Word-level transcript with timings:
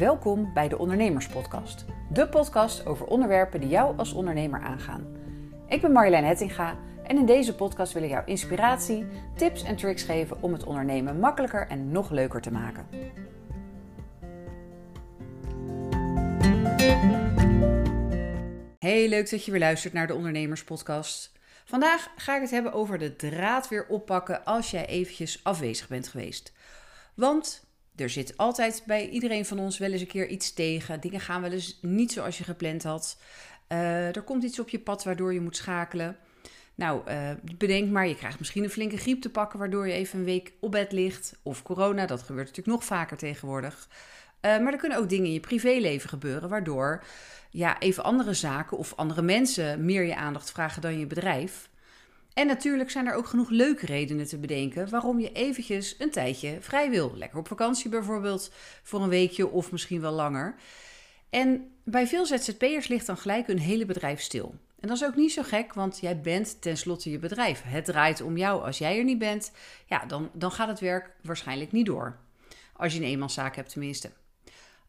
Welkom 0.00 0.52
bij 0.52 0.68
de 0.68 0.78
Ondernemerspodcast. 0.78 1.84
De 2.12 2.28
podcast 2.28 2.86
over 2.86 3.06
onderwerpen 3.06 3.60
die 3.60 3.68
jou 3.68 3.98
als 3.98 4.12
ondernemer 4.12 4.60
aangaan. 4.60 5.06
Ik 5.68 5.80
ben 5.80 5.92
Marjolein 5.92 6.24
Hettinga 6.24 6.78
en 7.02 7.16
in 7.16 7.26
deze 7.26 7.54
podcast 7.54 7.92
wil 7.92 8.02
ik 8.02 8.10
jou 8.10 8.24
inspiratie, 8.26 9.06
tips 9.36 9.62
en 9.62 9.76
tricks 9.76 10.02
geven 10.02 10.42
om 10.42 10.52
het 10.52 10.64
ondernemen 10.64 11.18
makkelijker 11.18 11.66
en 11.66 11.90
nog 11.90 12.10
leuker 12.10 12.40
te 12.40 12.52
maken. 12.52 12.86
Hey, 18.78 19.08
leuk 19.08 19.30
dat 19.30 19.44
je 19.44 19.50
weer 19.50 19.60
luistert 19.60 19.92
naar 19.92 20.06
de 20.06 20.14
Ondernemerspodcast. 20.14 21.32
Vandaag 21.64 22.12
ga 22.16 22.34
ik 22.34 22.40
het 22.40 22.50
hebben 22.50 22.72
over 22.72 22.98
de 22.98 23.16
draad 23.16 23.68
weer 23.68 23.86
oppakken 23.86 24.44
als 24.44 24.70
jij 24.70 24.86
eventjes 24.86 25.40
afwezig 25.44 25.88
bent 25.88 26.08
geweest. 26.08 26.52
Want 27.14 27.68
er 28.00 28.10
zit 28.10 28.36
altijd 28.36 28.82
bij 28.86 29.08
iedereen 29.08 29.44
van 29.44 29.58
ons 29.58 29.78
wel 29.78 29.92
eens 29.92 30.00
een 30.00 30.06
keer 30.06 30.28
iets 30.28 30.52
tegen. 30.52 31.00
Dingen 31.00 31.20
gaan 31.20 31.42
wel 31.42 31.52
eens 31.52 31.78
niet 31.82 32.12
zoals 32.12 32.38
je 32.38 32.44
gepland 32.44 32.82
had. 32.82 33.18
Uh, 33.68 34.16
er 34.16 34.22
komt 34.22 34.42
iets 34.42 34.60
op 34.60 34.68
je 34.68 34.78
pad 34.78 35.04
waardoor 35.04 35.32
je 35.32 35.40
moet 35.40 35.56
schakelen. 35.56 36.16
Nou, 36.74 37.10
uh, 37.10 37.30
bedenk 37.58 37.90
maar, 37.90 38.08
je 38.08 38.16
krijgt 38.16 38.38
misschien 38.38 38.64
een 38.64 38.70
flinke 38.70 38.96
griep 38.96 39.20
te 39.20 39.30
pakken, 39.30 39.58
waardoor 39.58 39.86
je 39.86 39.92
even 39.92 40.18
een 40.18 40.24
week 40.24 40.52
op 40.60 40.70
bed 40.70 40.92
ligt. 40.92 41.38
Of 41.42 41.62
corona, 41.62 42.06
dat 42.06 42.22
gebeurt 42.22 42.46
natuurlijk 42.46 42.76
nog 42.76 42.84
vaker 42.84 43.16
tegenwoordig. 43.16 43.88
Uh, 44.40 44.58
maar 44.58 44.72
er 44.72 44.78
kunnen 44.78 44.98
ook 44.98 45.08
dingen 45.08 45.26
in 45.26 45.32
je 45.32 45.40
privéleven 45.40 46.08
gebeuren, 46.08 46.48
waardoor 46.48 47.04
ja, 47.50 47.78
even 47.78 48.04
andere 48.04 48.34
zaken 48.34 48.78
of 48.78 48.94
andere 48.96 49.22
mensen 49.22 49.84
meer 49.84 50.02
je 50.02 50.16
aandacht 50.16 50.50
vragen 50.50 50.82
dan 50.82 50.98
je 50.98 51.06
bedrijf. 51.06 51.69
En 52.34 52.46
natuurlijk 52.46 52.90
zijn 52.90 53.06
er 53.06 53.14
ook 53.14 53.26
genoeg 53.26 53.50
leuke 53.50 53.86
redenen 53.86 54.26
te 54.26 54.38
bedenken 54.38 54.90
waarom 54.90 55.20
je 55.20 55.32
eventjes 55.32 55.94
een 55.98 56.10
tijdje 56.10 56.56
vrij 56.60 56.90
wil. 56.90 57.12
Lekker 57.16 57.38
op 57.38 57.48
vakantie 57.48 57.90
bijvoorbeeld 57.90 58.50
voor 58.82 59.02
een 59.02 59.08
weekje 59.08 59.48
of 59.48 59.72
misschien 59.72 60.00
wel 60.00 60.12
langer. 60.12 60.54
En 61.30 61.70
bij 61.84 62.06
veel 62.06 62.26
ZZP'ers 62.26 62.88
ligt 62.88 63.06
dan 63.06 63.16
gelijk 63.16 63.46
hun 63.46 63.58
hele 63.58 63.86
bedrijf 63.86 64.20
stil. 64.20 64.54
En 64.80 64.88
dat 64.88 64.96
is 64.96 65.04
ook 65.04 65.16
niet 65.16 65.32
zo 65.32 65.42
gek, 65.42 65.74
want 65.74 65.98
jij 66.00 66.20
bent 66.20 66.62
tenslotte 66.62 67.10
je 67.10 67.18
bedrijf. 67.18 67.62
Het 67.64 67.84
draait 67.84 68.20
om 68.20 68.36
jou. 68.36 68.64
Als 68.64 68.78
jij 68.78 68.98
er 68.98 69.04
niet 69.04 69.18
bent, 69.18 69.52
ja, 69.86 70.04
dan, 70.06 70.30
dan 70.32 70.52
gaat 70.52 70.68
het 70.68 70.80
werk 70.80 71.10
waarschijnlijk 71.22 71.72
niet 71.72 71.86
door. 71.86 72.16
Als 72.72 72.92
je 72.92 72.98
een 72.98 73.06
eenmanszaak 73.06 73.56
hebt 73.56 73.70
tenminste. 73.70 74.10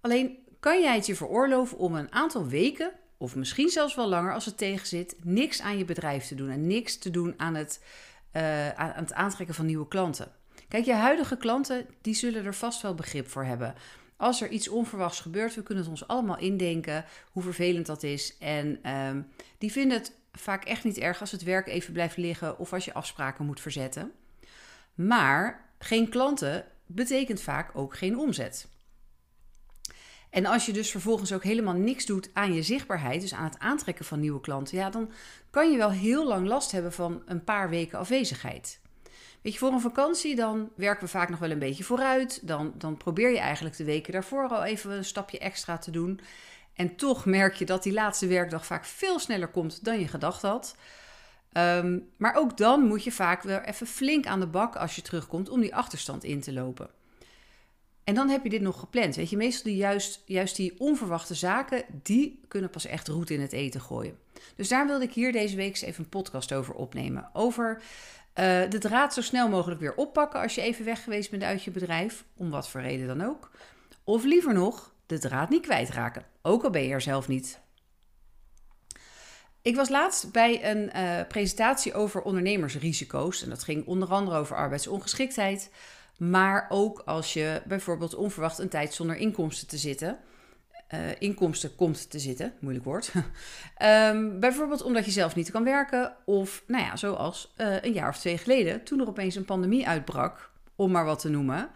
Alleen 0.01 0.37
kan 0.59 0.81
jij 0.81 0.95
het 0.95 1.05
je 1.05 1.15
veroorloven 1.15 1.77
om 1.77 1.95
een 1.95 2.11
aantal 2.11 2.47
weken 2.47 2.91
of 3.21 3.35
misschien 3.35 3.69
zelfs 3.69 3.95
wel 3.95 4.07
langer 4.07 4.33
als 4.33 4.45
het 4.45 4.57
tegenzit, 4.57 5.15
niks 5.23 5.61
aan 5.61 5.77
je 5.77 5.85
bedrijf 5.85 6.27
te 6.27 6.35
doen 6.35 6.49
en 6.49 6.67
niks 6.67 6.97
te 6.97 7.09
doen 7.09 7.33
aan 7.37 7.55
het, 7.55 7.83
uh, 8.33 8.69
aan 8.69 8.91
het 8.95 9.13
aantrekken 9.13 9.55
van 9.55 9.65
nieuwe 9.65 9.87
klanten. 9.87 10.31
Kijk, 10.67 10.85
je 10.85 10.93
huidige 10.93 11.37
klanten, 11.37 11.85
die 12.01 12.13
zullen 12.13 12.45
er 12.45 12.55
vast 12.55 12.81
wel 12.81 12.95
begrip 12.95 13.29
voor 13.29 13.43
hebben. 13.43 13.75
Als 14.17 14.41
er 14.41 14.49
iets 14.49 14.67
onverwachts 14.67 15.19
gebeurt, 15.19 15.55
we 15.55 15.63
kunnen 15.63 15.83
het 15.83 15.91
ons 15.91 16.07
allemaal 16.07 16.37
indenken 16.37 17.05
hoe 17.31 17.43
vervelend 17.43 17.85
dat 17.85 18.03
is. 18.03 18.37
En 18.37 18.91
um, 18.91 19.27
die 19.57 19.71
vinden 19.71 19.97
het 19.97 20.13
vaak 20.31 20.65
echt 20.65 20.83
niet 20.83 20.97
erg 20.97 21.19
als 21.19 21.31
het 21.31 21.43
werk 21.43 21.67
even 21.67 21.93
blijft 21.93 22.17
liggen 22.17 22.59
of 22.59 22.73
als 22.73 22.85
je 22.85 22.93
afspraken 22.93 23.45
moet 23.45 23.61
verzetten. 23.61 24.11
Maar 24.93 25.69
geen 25.79 26.09
klanten 26.09 26.65
betekent 26.85 27.41
vaak 27.41 27.71
ook 27.73 27.97
geen 27.97 28.17
omzet. 28.17 28.67
En 30.31 30.45
als 30.45 30.65
je 30.65 30.73
dus 30.73 30.91
vervolgens 30.91 31.33
ook 31.33 31.43
helemaal 31.43 31.73
niks 31.73 32.05
doet 32.05 32.29
aan 32.33 32.53
je 32.53 32.61
zichtbaarheid, 32.61 33.21
dus 33.21 33.33
aan 33.33 33.43
het 33.43 33.59
aantrekken 33.59 34.05
van 34.05 34.19
nieuwe 34.19 34.41
klanten, 34.41 34.77
ja, 34.77 34.89
dan 34.89 35.11
kan 35.49 35.71
je 35.71 35.77
wel 35.77 35.91
heel 35.91 36.27
lang 36.27 36.47
last 36.47 36.71
hebben 36.71 36.93
van 36.93 37.21
een 37.25 37.43
paar 37.43 37.69
weken 37.69 37.99
afwezigheid. 37.99 38.79
Weet 39.41 39.53
je, 39.53 39.59
voor 39.59 39.71
een 39.71 39.81
vakantie 39.81 40.35
dan 40.35 40.69
werken 40.75 41.03
we 41.03 41.09
vaak 41.09 41.29
nog 41.29 41.39
wel 41.39 41.51
een 41.51 41.59
beetje 41.59 41.83
vooruit. 41.83 42.47
Dan, 42.47 42.73
dan 42.77 42.97
probeer 42.97 43.31
je 43.31 43.39
eigenlijk 43.39 43.77
de 43.77 43.83
weken 43.83 44.13
daarvoor 44.13 44.47
al 44.47 44.63
even 44.63 44.91
een 44.91 45.05
stapje 45.05 45.39
extra 45.39 45.77
te 45.77 45.91
doen. 45.91 46.19
En 46.73 46.95
toch 46.95 47.25
merk 47.25 47.55
je 47.55 47.65
dat 47.65 47.83
die 47.83 47.93
laatste 47.93 48.27
werkdag 48.27 48.65
vaak 48.65 48.85
veel 48.85 49.19
sneller 49.19 49.47
komt 49.47 49.83
dan 49.83 49.99
je 49.99 50.07
gedacht 50.07 50.41
had. 50.41 50.75
Um, 51.57 52.09
maar 52.17 52.35
ook 52.35 52.57
dan 52.57 52.81
moet 52.81 53.03
je 53.03 53.11
vaak 53.11 53.43
weer 53.43 53.63
even 53.65 53.87
flink 53.87 54.25
aan 54.25 54.39
de 54.39 54.47
bak 54.47 54.75
als 54.75 54.95
je 54.95 55.01
terugkomt 55.01 55.49
om 55.49 55.61
die 55.61 55.75
achterstand 55.75 56.23
in 56.23 56.41
te 56.41 56.53
lopen. 56.53 56.89
En 58.03 58.15
dan 58.15 58.29
heb 58.29 58.43
je 58.43 58.49
dit 58.49 58.61
nog 58.61 58.79
gepland. 58.79 59.15
Weet 59.15 59.29
je, 59.29 59.37
meestal 59.37 59.63
die 59.63 59.75
juist, 59.75 60.21
juist 60.25 60.55
die 60.55 60.73
onverwachte 60.77 61.33
zaken, 61.33 61.83
die 62.03 62.39
kunnen 62.47 62.69
pas 62.69 62.85
echt 62.85 63.07
roet 63.07 63.29
in 63.29 63.41
het 63.41 63.53
eten 63.53 63.81
gooien. 63.81 64.17
Dus 64.55 64.67
daar 64.67 64.87
wilde 64.87 65.03
ik 65.03 65.13
hier 65.13 65.31
deze 65.31 65.55
week 65.55 65.69
eens 65.69 65.81
even 65.81 66.03
een 66.03 66.09
podcast 66.09 66.53
over 66.53 66.73
opnemen. 66.73 67.29
Over 67.33 67.75
uh, 67.75 67.83
de 68.69 68.77
draad 68.79 69.13
zo 69.13 69.21
snel 69.21 69.49
mogelijk 69.49 69.79
weer 69.79 69.95
oppakken 69.95 70.41
als 70.41 70.55
je 70.55 70.61
even 70.61 70.85
weg 70.85 71.03
geweest 71.03 71.31
bent 71.31 71.43
uit 71.43 71.63
je 71.63 71.71
bedrijf, 71.71 72.23
om 72.35 72.49
wat 72.49 72.69
voor 72.69 72.81
reden 72.81 73.07
dan 73.07 73.23
ook. 73.23 73.51
Of 74.03 74.23
liever 74.23 74.53
nog, 74.53 74.93
de 75.05 75.19
draad 75.19 75.49
niet 75.49 75.61
kwijtraken, 75.61 76.25
ook 76.41 76.63
al 76.63 76.69
ben 76.69 76.83
je 76.83 76.93
er 76.93 77.01
zelf 77.01 77.27
niet. 77.27 77.59
Ik 79.61 79.75
was 79.75 79.89
laatst 79.89 80.31
bij 80.31 80.71
een 80.71 80.91
uh, 80.95 81.27
presentatie 81.27 81.93
over 81.93 82.21
ondernemersrisico's 82.21 83.43
en 83.43 83.49
dat 83.49 83.63
ging 83.63 83.85
onder 83.85 84.09
andere 84.09 84.37
over 84.37 84.55
arbeidsongeschiktheid. 84.55 85.71
Maar 86.17 86.65
ook 86.69 87.01
als 87.05 87.33
je 87.33 87.61
bijvoorbeeld 87.67 88.15
onverwacht 88.15 88.59
een 88.59 88.69
tijd 88.69 88.93
zonder 88.93 89.15
inkomsten 89.15 89.67
te 89.67 89.77
zitten. 89.77 90.19
Uh, 90.93 90.99
inkomsten 91.19 91.75
komt 91.75 92.09
te 92.09 92.19
zitten, 92.19 92.53
moeilijk 92.59 92.85
woord. 92.85 93.11
um, 93.81 94.39
bijvoorbeeld 94.39 94.81
omdat 94.81 95.05
je 95.05 95.11
zelf 95.11 95.35
niet 95.35 95.51
kan 95.51 95.63
werken. 95.63 96.15
Of, 96.25 96.63
nou 96.67 96.83
ja, 96.83 96.95
zoals 96.95 97.53
uh, 97.57 97.81
een 97.81 97.93
jaar 97.93 98.09
of 98.09 98.17
twee 98.17 98.37
geleden, 98.37 98.83
toen 98.83 98.99
er 98.99 99.07
opeens 99.07 99.35
een 99.35 99.45
pandemie 99.45 99.87
uitbrak, 99.87 100.51
om 100.75 100.91
maar 100.91 101.05
wat 101.05 101.19
te 101.19 101.29
noemen. 101.29 101.69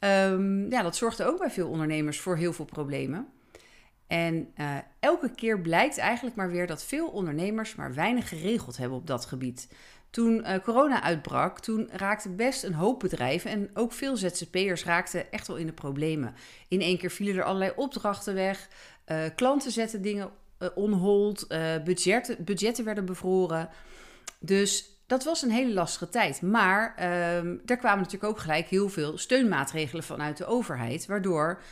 Um, 0.00 0.70
ja, 0.70 0.82
dat 0.82 0.96
zorgde 0.96 1.24
ook 1.24 1.38
bij 1.38 1.50
veel 1.50 1.68
ondernemers 1.68 2.20
voor 2.20 2.36
heel 2.36 2.52
veel 2.52 2.64
problemen. 2.64 3.28
En 4.06 4.52
uh, 4.56 4.76
elke 5.00 5.30
keer 5.30 5.60
blijkt 5.60 5.98
eigenlijk 5.98 6.36
maar 6.36 6.50
weer 6.50 6.66
dat 6.66 6.84
veel 6.84 7.08
ondernemers 7.08 7.74
maar 7.74 7.94
weinig 7.94 8.28
geregeld 8.28 8.76
hebben 8.76 8.98
op 8.98 9.06
dat 9.06 9.24
gebied. 9.24 9.68
Toen 10.10 10.38
uh, 10.38 10.58
corona 10.62 11.02
uitbrak, 11.02 11.60
toen 11.60 11.88
raakten 11.92 12.36
best 12.36 12.64
een 12.64 12.74
hoop 12.74 13.00
bedrijven 13.00 13.50
en 13.50 13.70
ook 13.74 13.92
veel 13.92 14.16
ZZP'ers 14.16 14.84
raakten 14.84 15.32
echt 15.32 15.46
wel 15.46 15.56
in 15.56 15.66
de 15.66 15.72
problemen. 15.72 16.34
In 16.68 16.80
één 16.80 16.98
keer 16.98 17.10
vielen 17.10 17.36
er 17.36 17.42
allerlei 17.42 17.72
opdrachten 17.76 18.34
weg, 18.34 18.68
uh, 19.06 19.18
klanten 19.36 19.70
zetten 19.70 20.02
dingen 20.02 20.30
uh, 20.58 20.68
on 20.74 20.92
hold, 20.92 21.46
budgetten, 21.84 22.44
budgetten 22.44 22.84
werden 22.84 23.04
bevroren. 23.04 23.68
Dus 24.38 24.90
dat 25.06 25.24
was 25.24 25.42
een 25.42 25.50
hele 25.50 25.72
lastige 25.72 26.08
tijd. 26.08 26.42
Maar 26.42 26.94
ehm, 26.96 27.56
er 27.66 27.76
kwamen 27.76 27.98
natuurlijk 27.98 28.32
ook 28.32 28.38
gelijk 28.38 28.66
heel 28.66 28.88
veel 28.88 29.18
steunmaatregelen 29.18 30.04
vanuit 30.04 30.36
de 30.36 30.46
overheid, 30.46 31.06
waardoor 31.06 31.62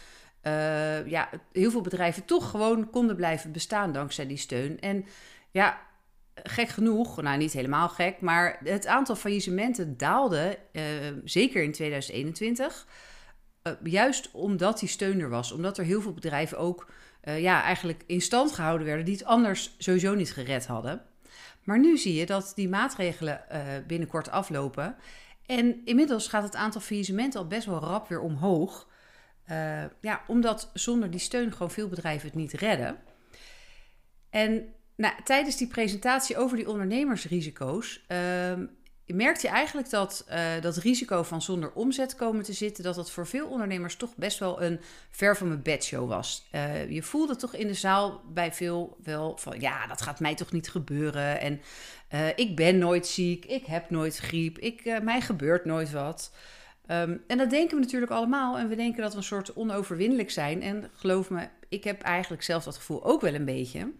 ja, 1.06 1.28
heel 1.52 1.70
veel 1.70 1.80
bedrijven 1.80 2.24
toch 2.24 2.50
gewoon 2.50 2.90
konden 2.90 3.16
blijven 3.16 3.52
bestaan 3.52 3.92
dankzij 3.92 4.26
die 4.26 4.36
steun. 4.36 4.80
En 4.80 5.04
ja, 5.50 5.80
gek 6.42 6.68
genoeg, 6.68 7.22
nou 7.22 7.38
niet 7.38 7.52
helemaal 7.52 7.88
gek, 7.88 8.20
maar 8.20 8.58
het 8.64 8.86
aantal 8.86 9.16
faillissementen 9.16 9.96
daalde, 9.96 10.58
uh, 10.72 10.82
zeker 11.24 11.62
in 11.62 11.72
2021. 11.72 12.86
Uh, 13.62 13.72
eh, 13.72 13.78
juist 13.82 14.30
omdat 14.30 14.78
die 14.78 14.88
steun 14.88 15.20
er 15.20 15.28
was. 15.28 15.52
Omdat 15.52 15.78
er 15.78 15.84
heel 15.84 16.00
veel 16.00 16.12
bedrijven 16.12 16.58
ook 16.58 16.90
uh, 17.24 17.40
ja, 17.40 17.62
eigenlijk 17.62 18.02
in 18.06 18.20
stand 18.20 18.52
gehouden 18.52 18.86
werden 18.86 19.04
die 19.04 19.14
het 19.14 19.24
anders 19.24 19.74
sowieso 19.78 20.14
niet 20.14 20.32
gered 20.32 20.66
hadden. 20.66 21.02
Maar 21.64 21.78
nu 21.78 21.98
zie 21.98 22.14
je 22.14 22.26
dat 22.26 22.52
die 22.54 22.68
maatregelen 22.68 23.40
binnenkort 23.86 24.30
aflopen. 24.30 24.96
En 25.46 25.80
inmiddels 25.84 26.28
gaat 26.28 26.42
het 26.42 26.54
aantal 26.54 26.80
faillissementen 26.80 27.40
al 27.40 27.46
best 27.46 27.66
wel 27.66 27.78
rap 27.78 28.08
weer 28.08 28.20
omhoog. 28.20 28.88
ja, 30.00 30.22
omdat 30.26 30.70
zonder 30.74 31.10
die 31.10 31.20
steun 31.20 31.52
gewoon 31.52 31.70
veel 31.70 31.88
bedrijven 31.88 32.26
het 32.28 32.36
niet 32.36 32.52
redden. 32.52 32.96
En 34.30 34.74
nou, 34.96 35.14
tijdens 35.24 35.56
die 35.56 35.66
presentatie 35.66 36.36
over 36.36 36.56
die 36.56 36.68
ondernemersrisico's 36.68 38.04
uh, 38.08 38.18
merkte 39.06 39.46
je 39.46 39.52
eigenlijk 39.52 39.90
dat 39.90 40.26
uh, 40.30 40.60
dat 40.60 40.76
risico 40.76 41.22
van 41.22 41.42
zonder 41.42 41.72
omzet 41.72 42.16
komen 42.16 42.44
te 42.44 42.52
zitten, 42.52 42.84
dat 42.84 42.94
dat 42.94 43.10
voor 43.10 43.26
veel 43.26 43.46
ondernemers 43.46 43.96
toch 43.96 44.16
best 44.16 44.38
wel 44.38 44.62
een 44.62 44.80
ver 45.10 45.36
van 45.36 45.48
mijn 45.48 45.62
bedshow 45.62 46.08
was. 46.08 46.48
Uh, 46.52 46.90
je 46.90 47.02
voelde 47.02 47.36
toch 47.36 47.54
in 47.54 47.66
de 47.66 47.74
zaal 47.74 48.22
bij 48.32 48.52
veel 48.52 48.96
wel 49.02 49.36
van 49.36 49.60
ja, 49.60 49.86
dat 49.86 50.02
gaat 50.02 50.20
mij 50.20 50.34
toch 50.34 50.52
niet 50.52 50.68
gebeuren. 50.68 51.40
En 51.40 51.60
uh, 52.14 52.28
ik 52.34 52.56
ben 52.56 52.78
nooit 52.78 53.06
ziek, 53.06 53.44
ik 53.44 53.66
heb 53.66 53.90
nooit 53.90 54.16
griep, 54.16 54.58
ik, 54.58 55.02
mij 55.02 55.20
gebeurt 55.20 55.64
nooit 55.64 55.90
wat. 55.90 56.32
Um, 56.90 57.22
en 57.26 57.38
dat 57.38 57.50
denken 57.50 57.76
we 57.76 57.82
natuurlijk 57.82 58.12
allemaal. 58.12 58.58
En 58.58 58.68
we 58.68 58.76
denken 58.76 59.02
dat 59.02 59.12
we 59.12 59.18
een 59.18 59.24
soort 59.24 59.54
onoverwinnelijk 59.54 60.30
zijn. 60.30 60.62
En 60.62 60.90
geloof 60.92 61.30
me, 61.30 61.48
ik 61.68 61.84
heb 61.84 62.02
eigenlijk 62.02 62.42
zelf 62.42 62.64
dat 62.64 62.76
gevoel 62.76 63.04
ook 63.04 63.20
wel 63.20 63.34
een 63.34 63.44
beetje. 63.44 63.92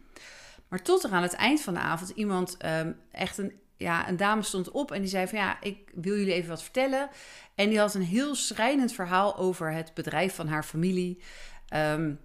Maar 0.69 0.83
tot 0.83 1.05
er 1.05 1.11
aan 1.11 1.23
het 1.23 1.35
eind 1.35 1.61
van 1.61 1.75
de 1.75 1.81
avond 1.81 2.11
iemand, 2.11 2.57
um, 2.65 2.97
echt 3.11 3.39
een, 3.39 3.53
ja, 3.77 4.09
een 4.09 4.17
dame 4.17 4.43
stond 4.43 4.71
op 4.71 4.93
en 4.93 5.01
die 5.01 5.11
zei 5.11 5.27
van 5.29 5.39
ja, 5.39 5.57
ik 5.61 5.91
wil 5.95 6.17
jullie 6.17 6.35
even 6.35 6.49
wat 6.49 6.63
vertellen. 6.63 7.09
En 7.55 7.69
die 7.69 7.79
had 7.79 7.95
een 7.95 8.03
heel 8.03 8.35
schrijnend 8.35 8.93
verhaal 8.93 9.37
over 9.37 9.73
het 9.73 9.95
bedrijf 9.95 10.35
van 10.35 10.49
haar 10.49 10.65
familie. 10.65 11.23
Um, 11.75 12.21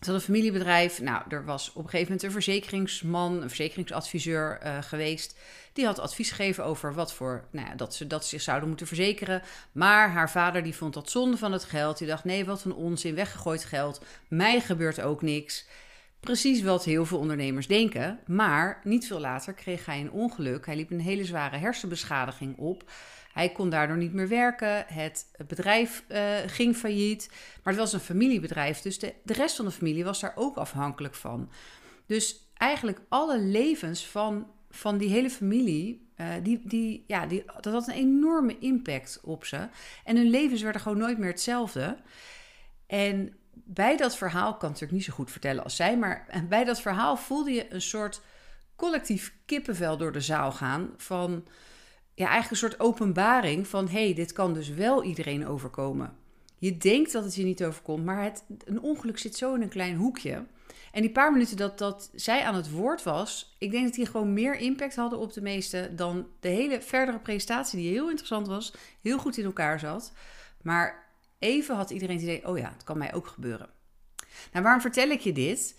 Ze 0.00 0.10
had 0.10 0.14
een 0.14 0.26
familiebedrijf. 0.26 1.00
Nou, 1.00 1.22
er 1.28 1.44
was 1.44 1.68
op 1.68 1.84
een 1.84 1.90
gegeven 1.90 2.04
moment 2.04 2.22
een 2.22 2.42
verzekeringsman, 2.42 3.42
een 3.42 3.48
verzekeringsadviseur 3.48 4.60
uh, 4.64 4.82
geweest. 4.82 5.38
Die 5.72 5.86
had 5.86 5.98
advies 5.98 6.30
gegeven 6.30 6.64
over 6.64 6.94
wat 6.94 7.12
voor, 7.12 7.44
nou 7.50 7.66
ja, 7.66 7.74
dat 7.74 7.94
ze 7.94 8.06
dat 8.06 8.22
ze 8.22 8.28
zich 8.28 8.42
zouden 8.42 8.68
moeten 8.68 8.86
verzekeren. 8.86 9.42
Maar 9.72 10.10
haar 10.10 10.30
vader 10.30 10.62
die 10.62 10.74
vond 10.74 10.94
dat 10.94 11.10
zonde 11.10 11.36
van 11.36 11.52
het 11.52 11.64
geld. 11.64 11.98
Die 11.98 12.06
dacht, 12.06 12.24
nee, 12.24 12.44
wat 12.44 12.64
een 12.64 12.74
onzin, 12.74 13.14
weggegooid 13.14 13.64
geld. 13.64 14.04
Mij 14.28 14.60
gebeurt 14.60 15.00
ook 15.00 15.22
niks. 15.22 15.66
Precies 16.26 16.62
wat 16.62 16.84
heel 16.84 17.06
veel 17.06 17.18
ondernemers 17.18 17.66
denken. 17.66 18.18
Maar 18.26 18.80
niet 18.84 19.06
veel 19.06 19.20
later 19.20 19.54
kreeg 19.54 19.86
hij 19.86 20.00
een 20.00 20.10
ongeluk. 20.10 20.66
Hij 20.66 20.76
liep 20.76 20.90
een 20.90 21.00
hele 21.00 21.24
zware 21.24 21.56
hersenbeschadiging 21.56 22.58
op. 22.58 22.90
Hij 23.32 23.52
kon 23.52 23.70
daardoor 23.70 23.96
niet 23.96 24.12
meer 24.12 24.28
werken. 24.28 24.84
Het 24.86 25.26
bedrijf 25.46 26.04
uh, 26.08 26.36
ging 26.46 26.76
failliet. 26.76 27.28
Maar 27.62 27.72
het 27.72 27.82
was 27.82 27.92
een 27.92 28.00
familiebedrijf. 28.00 28.80
Dus 28.80 28.98
de, 28.98 29.14
de 29.24 29.32
rest 29.32 29.56
van 29.56 29.64
de 29.64 29.70
familie 29.70 30.04
was 30.04 30.20
daar 30.20 30.32
ook 30.34 30.56
afhankelijk 30.56 31.14
van. 31.14 31.50
Dus 32.06 32.50
eigenlijk 32.54 33.00
alle 33.08 33.40
levens 33.40 34.06
van, 34.06 34.46
van 34.70 34.98
die 34.98 35.08
hele 35.08 35.30
familie. 35.30 36.10
Uh, 36.20 36.26
die, 36.42 36.60
die, 36.64 37.04
ja, 37.06 37.26
die, 37.26 37.44
dat 37.60 37.72
had 37.72 37.88
een 37.88 37.94
enorme 37.94 38.58
impact 38.58 39.20
op 39.22 39.44
ze. 39.44 39.68
En 40.04 40.16
hun 40.16 40.30
levens 40.30 40.62
werden 40.62 40.80
gewoon 40.80 40.98
nooit 40.98 41.18
meer 41.18 41.30
hetzelfde. 41.30 41.96
En 42.86 43.36
bij 43.64 43.96
dat 43.96 44.16
verhaal, 44.16 44.50
kan 44.50 44.54
ik 44.54 44.62
natuurlijk 44.62 44.92
niet 44.92 45.04
zo 45.04 45.12
goed 45.12 45.30
vertellen 45.30 45.64
als 45.64 45.76
zij, 45.76 45.98
maar 45.98 46.44
bij 46.48 46.64
dat 46.64 46.80
verhaal 46.80 47.16
voelde 47.16 47.50
je 47.50 47.72
een 47.72 47.82
soort 47.82 48.20
collectief 48.76 49.34
kippenvel 49.46 49.96
door 49.96 50.12
de 50.12 50.20
zaal 50.20 50.52
gaan. 50.52 50.90
Van 50.96 51.46
ja, 52.14 52.28
eigenlijk 52.28 52.50
een 52.50 52.68
soort 52.68 52.80
openbaring 52.80 53.66
van 53.66 53.88
hé, 53.88 54.04
hey, 54.04 54.14
dit 54.14 54.32
kan 54.32 54.54
dus 54.54 54.68
wel 54.68 55.02
iedereen 55.02 55.46
overkomen. 55.46 56.16
Je 56.58 56.76
denkt 56.76 57.12
dat 57.12 57.24
het 57.24 57.34
je 57.34 57.44
niet 57.44 57.64
overkomt, 57.64 58.04
maar 58.04 58.22
het, 58.22 58.44
een 58.64 58.80
ongeluk 58.80 59.18
zit 59.18 59.36
zo 59.36 59.54
in 59.54 59.62
een 59.62 59.68
klein 59.68 59.96
hoekje. 59.96 60.44
En 60.92 61.02
die 61.02 61.10
paar 61.10 61.32
minuten 61.32 61.56
dat, 61.56 61.78
dat 61.78 62.10
zij 62.14 62.42
aan 62.42 62.54
het 62.54 62.70
woord 62.70 63.02
was, 63.02 63.56
ik 63.58 63.70
denk 63.70 63.84
dat 63.84 63.94
die 63.94 64.06
gewoon 64.06 64.32
meer 64.32 64.56
impact 64.58 64.96
hadden 64.96 65.18
op 65.18 65.32
de 65.32 65.42
meesten 65.42 65.96
dan 65.96 66.26
de 66.40 66.48
hele 66.48 66.82
verdere 66.82 67.18
presentatie, 67.18 67.78
die 67.78 67.90
heel 67.90 68.08
interessant 68.08 68.46
was, 68.46 68.74
heel 69.02 69.18
goed 69.18 69.36
in 69.36 69.44
elkaar 69.44 69.78
zat. 69.78 70.12
Maar 70.62 71.05
even 71.38 71.76
had 71.76 71.90
iedereen 71.90 72.14
het 72.14 72.24
idee: 72.24 72.48
oh 72.48 72.58
ja, 72.58 72.72
het 72.72 72.84
kan 72.84 72.98
mij 72.98 73.14
ook 73.14 73.26
gebeuren. 73.26 73.68
Nou, 74.52 74.64
waarom 74.64 74.80
vertel 74.80 75.08
ik 75.08 75.20
je 75.20 75.32
dit? 75.32 75.76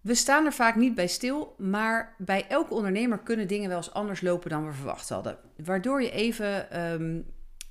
We 0.00 0.14
staan 0.14 0.44
er 0.44 0.52
vaak 0.52 0.76
niet 0.76 0.94
bij 0.94 1.06
stil, 1.06 1.54
maar 1.58 2.14
bij 2.18 2.46
elke 2.48 2.74
ondernemer 2.74 3.18
kunnen 3.18 3.48
dingen 3.48 3.68
wel 3.68 3.76
eens 3.76 3.92
anders 3.92 4.20
lopen 4.20 4.50
dan 4.50 4.66
we 4.66 4.72
verwacht 4.72 5.08
hadden. 5.08 5.38
Waardoor 5.64 6.02
je 6.02 6.10
even, 6.10 6.70
ehm, 6.70 7.20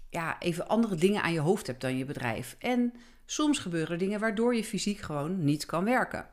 ja, 0.10 0.40
even 0.40 0.68
andere 0.68 0.96
dingen 0.96 1.22
aan 1.22 1.34
je 1.34 1.40
hoofd 1.40 1.68
hebt 1.68 1.82
dan 1.82 1.98
je 1.98 2.06
bedrijf. 2.06 2.56
En 2.60 2.94
soms 3.26 3.60
gebeuren 3.60 3.92
er 3.92 3.98
dingen 3.98 4.20
waardoor 4.20 4.56
je 4.56 4.64
fysiek 4.64 5.00
gewoon 5.00 5.44
niet 5.44 5.66
kan 5.66 5.84
werken. 5.84 6.26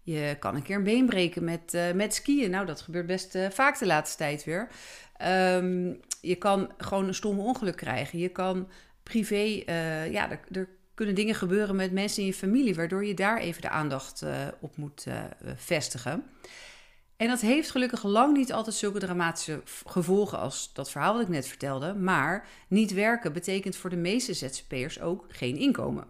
Je 0.00 0.36
kan 0.38 0.54
een 0.54 0.62
keer 0.62 0.76
een 0.76 0.82
been 0.82 1.06
breken 1.06 1.44
met, 1.44 1.74
uh, 1.74 1.92
met 1.92 2.14
skiën. 2.14 2.50
Nou, 2.50 2.66
dat 2.66 2.80
gebeurt 2.80 3.06
best 3.06 3.34
uh, 3.34 3.50
vaak 3.50 3.78
de 3.78 3.86
laatste 3.86 4.16
tijd 4.16 4.44
weer. 4.44 4.68
Um, 5.56 6.00
je 6.20 6.34
kan 6.34 6.72
gewoon 6.78 7.06
een 7.06 7.14
stomme 7.14 7.42
ongeluk 7.42 7.76
krijgen. 7.76 8.18
Je 8.18 8.28
kan 8.28 8.68
privé, 9.04 9.62
uh, 9.66 10.12
ja, 10.12 10.30
er, 10.30 10.40
er, 10.52 10.68
kunnen 10.94 11.14
dingen 11.14 11.34
gebeuren 11.34 11.76
met 11.76 11.92
mensen 11.92 12.20
in 12.20 12.26
je 12.26 12.34
familie, 12.34 12.74
waardoor 12.74 13.04
je 13.04 13.14
daar 13.14 13.38
even 13.38 13.62
de 13.62 13.68
aandacht 13.68 14.22
uh, 14.22 14.46
op 14.60 14.76
moet 14.76 15.04
uh, 15.08 15.14
vestigen. 15.56 16.24
En 17.16 17.28
dat 17.28 17.40
heeft 17.40 17.70
gelukkig 17.70 18.02
lang 18.02 18.36
niet 18.36 18.52
altijd 18.52 18.76
zulke 18.76 18.98
dramatische 18.98 19.62
gevolgen 19.86 20.38
als 20.38 20.72
dat 20.72 20.90
verhaal 20.90 21.12
wat 21.12 21.22
ik 21.22 21.28
net 21.28 21.46
vertelde. 21.46 21.94
Maar 21.94 22.48
niet 22.68 22.92
werken 22.92 23.32
betekent 23.32 23.76
voor 23.76 23.90
de 23.90 23.96
meeste 23.96 24.34
ZZP'ers 24.34 25.00
ook 25.00 25.24
geen 25.28 25.56
inkomen. 25.56 26.04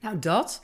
Nou, 0.00 0.18
dat 0.18 0.62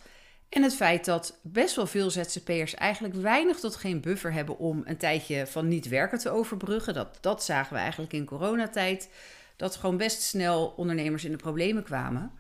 en 0.49 0.63
het 0.63 0.75
feit 0.75 1.05
dat 1.05 1.39
best 1.43 1.77
wel 1.77 1.87
veel 1.87 2.11
ZZP'ers 2.11 2.75
eigenlijk 2.75 3.15
weinig 3.15 3.59
tot 3.59 3.77
geen 3.77 4.01
buffer 4.01 4.33
hebben 4.33 4.59
om 4.59 4.83
een 4.85 4.97
tijdje 4.97 5.47
van 5.47 5.69
niet 5.69 5.89
werken 5.89 6.19
te 6.19 6.31
overbruggen. 6.31 6.95
Dat, 6.95 7.19
dat 7.21 7.45
zagen 7.45 7.73
we 7.73 7.79
eigenlijk 7.79 8.13
in 8.13 8.25
coronatijd 8.25 9.09
dat 9.57 9.77
gewoon 9.77 9.97
best 9.97 10.23
snel 10.23 10.75
ondernemers 10.77 11.25
in 11.25 11.31
de 11.31 11.37
problemen 11.37 11.83
kwamen. 11.83 12.33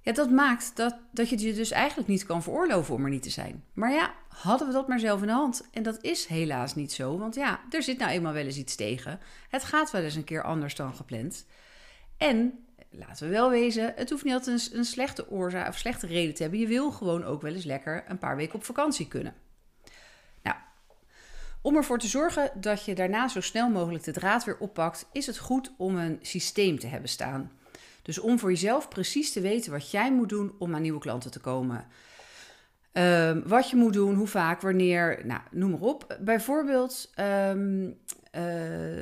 Ja, 0.00 0.12
dat 0.12 0.30
maakt 0.30 0.76
dat, 0.76 0.96
dat 1.10 1.28
je 1.28 1.34
het 1.34 1.44
je 1.44 1.54
dus 1.54 1.70
eigenlijk 1.70 2.08
niet 2.08 2.26
kan 2.26 2.42
veroorloven 2.42 2.94
om 2.94 3.04
er 3.04 3.10
niet 3.10 3.22
te 3.22 3.30
zijn. 3.30 3.64
Maar 3.72 3.92
ja, 3.92 4.14
hadden 4.28 4.66
we 4.66 4.72
dat 4.72 4.88
maar 4.88 4.98
zelf 4.98 5.20
in 5.20 5.26
de 5.26 5.32
hand? 5.32 5.68
En 5.72 5.82
dat 5.82 6.02
is 6.02 6.26
helaas 6.26 6.74
niet 6.74 6.92
zo, 6.92 7.18
want 7.18 7.34
ja, 7.34 7.60
er 7.70 7.82
zit 7.82 7.98
nou 7.98 8.10
eenmaal 8.10 8.32
wel 8.32 8.44
eens 8.44 8.56
iets 8.56 8.74
tegen. 8.74 9.20
Het 9.48 9.64
gaat 9.64 9.90
wel 9.90 10.02
eens 10.02 10.14
een 10.14 10.24
keer 10.24 10.42
anders 10.42 10.74
dan 10.74 10.94
gepland. 10.94 11.46
En 12.16 12.64
laten 12.90 13.26
we 13.26 13.32
wel 13.32 13.50
wezen, 13.50 13.92
het 13.96 14.10
hoeft 14.10 14.24
niet 14.24 14.34
altijd 14.34 14.70
een, 14.70 14.78
een 14.78 14.84
slechte 14.84 15.30
oorzaak 15.30 15.68
of 15.68 15.78
slechte 15.78 16.06
reden 16.06 16.34
te 16.34 16.42
hebben. 16.42 16.60
Je 16.60 16.66
wil 16.66 16.90
gewoon 16.90 17.24
ook 17.24 17.42
wel 17.42 17.54
eens 17.54 17.64
lekker 17.64 18.04
een 18.08 18.18
paar 18.18 18.36
weken 18.36 18.54
op 18.54 18.64
vakantie 18.64 19.08
kunnen. 19.08 19.34
Om 21.64 21.76
ervoor 21.76 21.98
te 21.98 22.06
zorgen 22.06 22.50
dat 22.54 22.84
je 22.84 22.94
daarna 22.94 23.28
zo 23.28 23.40
snel 23.40 23.68
mogelijk 23.68 24.04
de 24.04 24.12
draad 24.12 24.44
weer 24.44 24.58
oppakt, 24.58 25.06
is 25.12 25.26
het 25.26 25.38
goed 25.38 25.72
om 25.76 25.96
een 25.96 26.18
systeem 26.22 26.78
te 26.78 26.86
hebben 26.86 27.08
staan. 27.08 27.52
Dus 28.02 28.18
om 28.18 28.38
voor 28.38 28.50
jezelf 28.50 28.88
precies 28.88 29.32
te 29.32 29.40
weten 29.40 29.72
wat 29.72 29.90
jij 29.90 30.12
moet 30.12 30.28
doen 30.28 30.54
om 30.58 30.74
aan 30.74 30.82
nieuwe 30.82 31.00
klanten 31.00 31.30
te 31.30 31.40
komen. 31.40 31.86
Um, 32.92 33.42
wat 33.46 33.70
je 33.70 33.76
moet 33.76 33.92
doen, 33.92 34.14
hoe 34.14 34.26
vaak, 34.26 34.60
wanneer, 34.60 35.20
nou, 35.24 35.40
noem 35.50 35.70
maar 35.70 35.80
op. 35.80 36.16
Bijvoorbeeld, 36.20 37.12
um, 37.18 37.84
uh, 37.84 38.42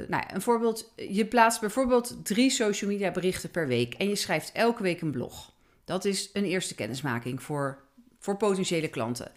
nou, 0.08 0.22
een 0.26 0.42
voorbeeld, 0.42 0.92
je 0.96 1.26
plaatst 1.26 1.60
bijvoorbeeld 1.60 2.24
drie 2.24 2.50
social 2.50 2.90
media 2.90 3.10
berichten 3.10 3.50
per 3.50 3.66
week 3.66 3.94
en 3.94 4.08
je 4.08 4.16
schrijft 4.16 4.52
elke 4.52 4.82
week 4.82 5.00
een 5.00 5.10
blog. 5.10 5.52
Dat 5.84 6.04
is 6.04 6.30
een 6.32 6.44
eerste 6.44 6.74
kennismaking 6.74 7.42
voor, 7.42 7.82
voor 8.18 8.36
potentiële 8.36 8.88
klanten. 8.88 9.32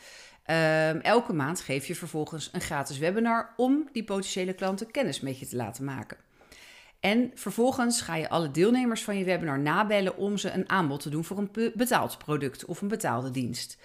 Um, 0.47 1.01
elke 1.01 1.33
maand 1.33 1.61
geef 1.61 1.85
je 1.85 1.95
vervolgens 1.95 2.49
een 2.51 2.61
gratis 2.61 2.97
webinar 2.97 3.53
om 3.57 3.89
die 3.91 4.03
potentiële 4.03 4.53
klanten 4.53 4.91
kennis 4.91 5.19
met 5.19 5.39
je 5.39 5.47
te 5.47 5.55
laten 5.55 5.83
maken. 5.83 6.17
En 6.99 7.31
vervolgens 7.33 8.01
ga 8.01 8.15
je 8.15 8.29
alle 8.29 8.51
deelnemers 8.51 9.03
van 9.03 9.17
je 9.17 9.23
webinar 9.23 9.59
nabellen 9.59 10.17
om 10.17 10.37
ze 10.37 10.51
een 10.51 10.69
aanbod 10.69 11.01
te 11.01 11.09
doen 11.09 11.23
voor 11.23 11.37
een 11.37 11.71
betaald 11.75 12.17
product 12.17 12.65
of 12.65 12.81
een 12.81 12.87
betaalde 12.87 13.31
dienst. 13.31 13.77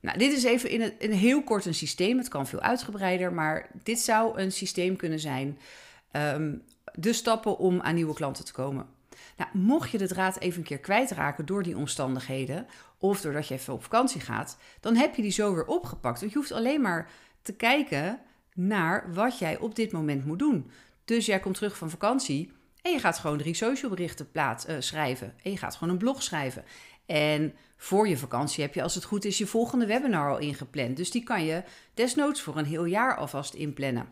Nou, 0.00 0.18
dit 0.18 0.32
is 0.32 0.44
even 0.44 0.70
in, 0.70 0.92
een, 0.98 1.12
heel 1.12 1.42
kort 1.42 1.64
een 1.64 1.74
systeem. 1.74 2.18
Het 2.18 2.28
kan 2.28 2.46
veel 2.46 2.60
uitgebreider, 2.60 3.32
maar 3.32 3.70
dit 3.82 4.00
zou 4.00 4.38
een 4.38 4.52
systeem 4.52 4.96
kunnen 4.96 5.20
zijn. 5.20 5.58
Um, 6.12 6.62
de 6.92 7.12
stappen 7.12 7.58
om 7.58 7.80
aan 7.80 7.94
nieuwe 7.94 8.14
klanten 8.14 8.44
te 8.44 8.52
komen. 8.52 8.86
Nou, 9.36 9.50
mocht 9.52 9.90
je 9.90 9.98
de 9.98 10.06
draad 10.06 10.38
even 10.38 10.58
een 10.58 10.66
keer 10.66 10.78
kwijtraken 10.78 11.46
door 11.46 11.62
die 11.62 11.76
omstandigheden, 11.76 12.66
of 12.98 13.20
doordat 13.20 13.48
je 13.48 13.54
even 13.54 13.72
op 13.72 13.82
vakantie 13.82 14.20
gaat, 14.20 14.58
dan 14.80 14.96
heb 14.96 15.14
je 15.14 15.22
die 15.22 15.30
zo 15.30 15.54
weer 15.54 15.66
opgepakt. 15.66 16.20
Want 16.20 16.32
je 16.32 16.38
hoeft 16.38 16.52
alleen 16.52 16.80
maar 16.80 17.10
te 17.42 17.52
kijken 17.52 18.20
naar 18.54 19.12
wat 19.12 19.38
jij 19.38 19.58
op 19.58 19.74
dit 19.74 19.92
moment 19.92 20.24
moet 20.24 20.38
doen. 20.38 20.70
Dus 21.04 21.26
jij 21.26 21.40
komt 21.40 21.54
terug 21.54 21.76
van 21.76 21.90
vakantie 21.90 22.52
en 22.82 22.92
je 22.92 22.98
gaat 22.98 23.18
gewoon 23.18 23.38
drie 23.38 23.54
social 23.54 23.90
berichten 23.90 24.30
plaats, 24.30 24.68
uh, 24.68 24.76
schrijven. 24.78 25.34
En 25.42 25.50
je 25.50 25.56
gaat 25.56 25.76
gewoon 25.76 25.92
een 25.92 25.98
blog 25.98 26.22
schrijven. 26.22 26.64
En 27.06 27.54
voor 27.76 28.08
je 28.08 28.16
vakantie 28.16 28.62
heb 28.62 28.74
je, 28.74 28.82
als 28.82 28.94
het 28.94 29.04
goed 29.04 29.24
is, 29.24 29.38
je 29.38 29.46
volgende 29.46 29.86
webinar 29.86 30.30
al 30.30 30.38
ingepland. 30.38 30.96
Dus 30.96 31.10
die 31.10 31.22
kan 31.22 31.44
je 31.44 31.62
desnoods 31.94 32.40
voor 32.40 32.56
een 32.56 32.64
heel 32.64 32.84
jaar 32.84 33.16
alvast 33.16 33.54
inplannen. 33.54 34.08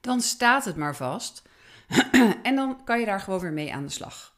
Dan 0.00 0.20
staat 0.20 0.64
het 0.64 0.76
maar 0.76 0.96
vast. 0.96 1.42
en 2.42 2.54
dan 2.54 2.84
kan 2.84 3.00
je 3.00 3.06
daar 3.06 3.20
gewoon 3.20 3.40
weer 3.40 3.52
mee 3.52 3.74
aan 3.74 3.84
de 3.84 3.92
slag. 3.92 4.34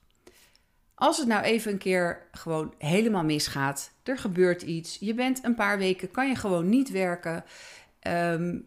Als 0.94 1.18
het 1.18 1.28
nou 1.28 1.42
even 1.42 1.72
een 1.72 1.78
keer 1.78 2.28
gewoon 2.32 2.74
helemaal 2.78 3.24
misgaat, 3.24 3.92
er 4.02 4.18
gebeurt 4.18 4.62
iets, 4.62 4.96
je 5.00 5.14
bent 5.14 5.44
een 5.44 5.54
paar 5.54 5.78
weken, 5.78 6.10
kan 6.10 6.28
je 6.28 6.34
gewoon 6.34 6.68
niet 6.68 6.90
werken. 6.90 7.44
Um, 8.08 8.64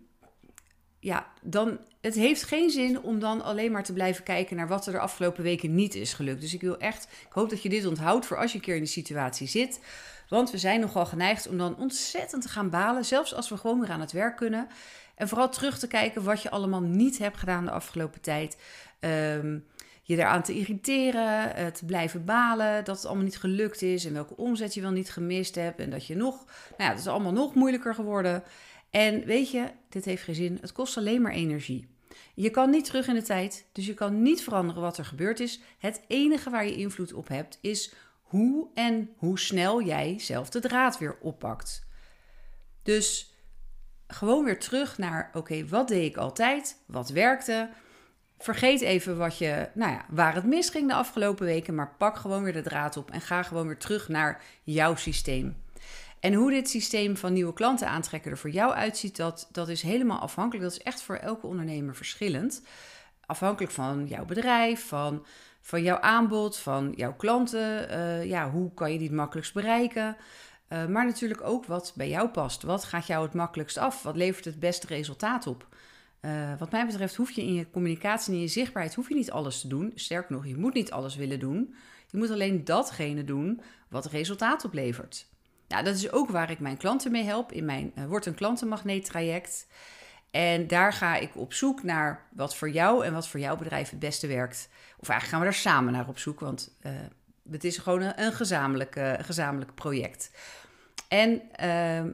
ja, 0.99 1.31
dan 1.41 1.79
het 2.01 2.15
heeft 2.15 2.43
geen 2.43 2.69
zin 2.69 3.01
om 3.01 3.19
dan 3.19 3.43
alleen 3.43 3.71
maar 3.71 3.83
te 3.83 3.93
blijven 3.93 4.23
kijken 4.23 4.55
naar 4.55 4.67
wat 4.67 4.85
er 4.85 4.91
de 4.91 4.99
afgelopen 4.99 5.43
weken 5.43 5.75
niet 5.75 5.95
is 5.95 6.13
gelukt. 6.13 6.41
Dus 6.41 6.53
ik 6.53 6.61
wil 6.61 6.77
echt, 6.77 7.03
ik 7.03 7.33
hoop 7.33 7.49
dat 7.49 7.61
je 7.61 7.69
dit 7.69 7.85
onthoudt 7.85 8.25
voor 8.25 8.37
als 8.37 8.51
je 8.51 8.57
een 8.57 8.63
keer 8.63 8.75
in 8.75 8.81
die 8.81 8.89
situatie 8.89 9.47
zit. 9.47 9.79
Want 10.29 10.51
we 10.51 10.57
zijn 10.57 10.79
nogal 10.79 11.05
geneigd 11.05 11.47
om 11.47 11.57
dan 11.57 11.77
ontzettend 11.77 12.41
te 12.41 12.49
gaan 12.49 12.69
balen, 12.69 13.05
zelfs 13.05 13.33
als 13.33 13.49
we 13.49 13.57
gewoon 13.57 13.79
weer 13.79 13.89
aan 13.89 13.99
het 13.99 14.11
werk 14.11 14.37
kunnen. 14.37 14.67
En 15.15 15.27
vooral 15.27 15.49
terug 15.49 15.79
te 15.79 15.87
kijken 15.87 16.23
wat 16.23 16.41
je 16.41 16.49
allemaal 16.49 16.81
niet 16.81 17.17
hebt 17.17 17.37
gedaan 17.37 17.65
de 17.65 17.71
afgelopen 17.71 18.21
tijd. 18.21 18.57
Um, 18.99 19.65
je 20.07 20.17
eraan 20.17 20.43
te 20.43 20.53
irriteren, 20.53 21.59
uh, 21.59 21.67
te 21.67 21.85
blijven 21.85 22.25
balen 22.25 22.83
dat 22.83 22.95
het 22.95 23.05
allemaal 23.05 23.23
niet 23.23 23.37
gelukt 23.37 23.81
is 23.81 24.05
en 24.05 24.13
welke 24.13 24.37
omzet 24.37 24.73
je 24.73 24.81
wel 24.81 24.91
niet 24.91 25.11
gemist 25.11 25.55
hebt 25.55 25.79
en 25.79 25.89
dat 25.89 26.05
je 26.05 26.15
nog, 26.15 26.35
nou 26.45 26.83
ja, 26.83 26.89
het 26.89 26.99
is 26.99 27.07
allemaal 27.07 27.31
nog 27.31 27.53
moeilijker 27.53 27.95
geworden. 27.95 28.43
En 28.89 29.25
weet 29.25 29.51
je, 29.51 29.71
dit 29.89 30.05
heeft 30.05 30.23
geen 30.23 30.35
zin, 30.35 30.57
het 30.61 30.71
kost 30.71 30.97
alleen 30.97 31.21
maar 31.21 31.31
energie. 31.31 31.87
Je 32.33 32.49
kan 32.49 32.69
niet 32.69 32.85
terug 32.85 33.07
in 33.07 33.13
de 33.13 33.21
tijd, 33.21 33.65
dus 33.71 33.85
je 33.85 33.93
kan 33.93 34.21
niet 34.21 34.43
veranderen 34.43 34.81
wat 34.81 34.97
er 34.97 35.05
gebeurd 35.05 35.39
is. 35.39 35.59
Het 35.77 36.01
enige 36.07 36.49
waar 36.49 36.65
je 36.65 36.75
invloed 36.75 37.13
op 37.13 37.27
hebt 37.27 37.57
is 37.61 37.93
hoe 38.25 38.67
en 38.73 39.09
hoe 39.17 39.39
snel 39.39 39.81
jij 39.81 40.19
zelf 40.19 40.49
de 40.49 40.59
draad 40.59 40.97
weer 40.97 41.17
oppakt. 41.21 41.87
Dus 42.83 43.35
gewoon 44.07 44.43
weer 44.43 44.59
terug 44.59 44.97
naar: 44.97 45.29
oké, 45.33 45.67
wat 45.67 45.87
deed 45.87 46.11
ik 46.11 46.17
altijd? 46.17 46.77
Wat 46.85 47.09
werkte? 47.09 47.69
Vergeet 48.37 48.81
even 48.81 49.17
wat 49.17 49.37
je, 49.37 49.69
nou 49.73 49.91
ja, 49.91 50.05
waar 50.09 50.35
het 50.35 50.45
misging 50.45 50.87
de 50.87 50.93
afgelopen 50.93 51.45
weken, 51.45 51.75
maar 51.75 51.95
pak 51.97 52.17
gewoon 52.17 52.43
weer 52.43 52.53
de 52.53 52.61
draad 52.61 52.97
op 52.97 53.11
en 53.11 53.21
ga 53.21 53.43
gewoon 53.43 53.67
weer 53.67 53.77
terug 53.77 54.09
naar 54.09 54.43
jouw 54.63 54.95
systeem. 54.95 55.63
En 56.19 56.33
hoe 56.33 56.51
dit 56.51 56.69
systeem 56.69 57.17
van 57.17 57.33
nieuwe 57.33 57.53
klanten 57.53 57.87
aantrekken 57.87 58.31
er 58.31 58.37
voor 58.37 58.49
jou 58.49 58.73
uitziet, 58.73 59.15
dat, 59.15 59.49
dat 59.51 59.69
is 59.69 59.81
helemaal 59.81 60.19
afhankelijk. 60.19 60.63
Dat 60.63 60.73
is 60.73 60.83
echt 60.83 61.01
voor 61.01 61.15
elke 61.15 61.47
ondernemer 61.47 61.95
verschillend. 61.95 62.61
Afhankelijk 63.25 63.73
van 63.73 64.05
jouw 64.07 64.25
bedrijf, 64.25 64.87
van, 64.87 65.25
van 65.65 65.83
jouw 65.83 65.99
aanbod, 65.99 66.57
van 66.57 66.93
jouw 66.95 67.15
klanten. 67.15 67.91
Uh, 67.91 68.25
ja, 68.25 68.49
hoe 68.49 68.73
kan 68.73 68.91
je 68.91 68.97
die 68.97 69.07
het 69.07 69.15
makkelijkst 69.15 69.53
bereiken? 69.53 70.17
Uh, 70.69 70.85
maar 70.85 71.05
natuurlijk 71.05 71.41
ook 71.43 71.65
wat 71.65 71.93
bij 71.95 72.09
jou 72.09 72.29
past. 72.29 72.63
Wat 72.63 72.83
gaat 72.83 73.07
jou 73.07 73.25
het 73.25 73.33
makkelijkst 73.33 73.77
af? 73.77 74.03
Wat 74.03 74.15
levert 74.15 74.45
het 74.45 74.59
beste 74.59 74.87
resultaat 74.87 75.47
op? 75.47 75.67
Uh, 76.21 76.59
wat 76.59 76.71
mij 76.71 76.85
betreft 76.85 77.15
hoef 77.15 77.31
je 77.31 77.41
in 77.41 77.53
je 77.53 77.69
communicatie 77.69 78.29
en 78.29 78.35
in 78.35 78.41
je 78.41 78.47
zichtbaarheid 78.47 78.95
hoef 78.95 79.09
je 79.09 79.15
niet 79.15 79.31
alles 79.31 79.61
te 79.61 79.67
doen. 79.67 79.91
Sterker 79.95 80.35
nog, 80.35 80.47
je 80.47 80.57
moet 80.57 80.73
niet 80.73 80.91
alles 80.91 81.15
willen 81.15 81.39
doen. 81.39 81.75
Je 82.07 82.17
moet 82.17 82.31
alleen 82.31 82.63
datgene 82.63 83.23
doen 83.23 83.61
wat 83.89 84.05
resultaat 84.05 84.65
oplevert. 84.65 85.27
Nou, 85.67 85.83
dat 85.83 85.95
is 85.95 86.11
ook 86.11 86.29
waar 86.29 86.51
ik 86.51 86.59
mijn 86.59 86.77
klanten 86.77 87.11
mee 87.11 87.23
help 87.23 87.51
in 87.51 87.65
mijn 87.65 87.93
Word 88.07 88.25
een 88.25 88.35
klantenmagneet 88.35 89.05
traject. 89.05 89.67
En 90.35 90.67
daar 90.67 90.93
ga 90.93 91.15
ik 91.15 91.35
op 91.35 91.53
zoek 91.53 91.83
naar 91.83 92.27
wat 92.31 92.55
voor 92.55 92.69
jou 92.69 93.05
en 93.05 93.13
wat 93.13 93.27
voor 93.27 93.39
jouw 93.39 93.57
bedrijf 93.57 93.89
het 93.89 93.99
beste 93.99 94.27
werkt. 94.27 94.69
Of 94.99 95.09
eigenlijk 95.09 95.27
gaan 95.27 95.39
we 95.39 95.45
daar 95.45 95.73
samen 95.73 95.93
naar 95.93 96.07
op 96.07 96.19
zoek, 96.19 96.39
want 96.39 96.75
uh, 96.85 96.91
het 97.51 97.63
is 97.63 97.77
gewoon 97.77 98.01
een, 98.01 98.21
een 98.21 98.33
gezamenlijk, 98.33 98.99
gezamenlijk 99.19 99.75
project. 99.75 100.31
En 101.07 101.31
uh, 101.31 101.39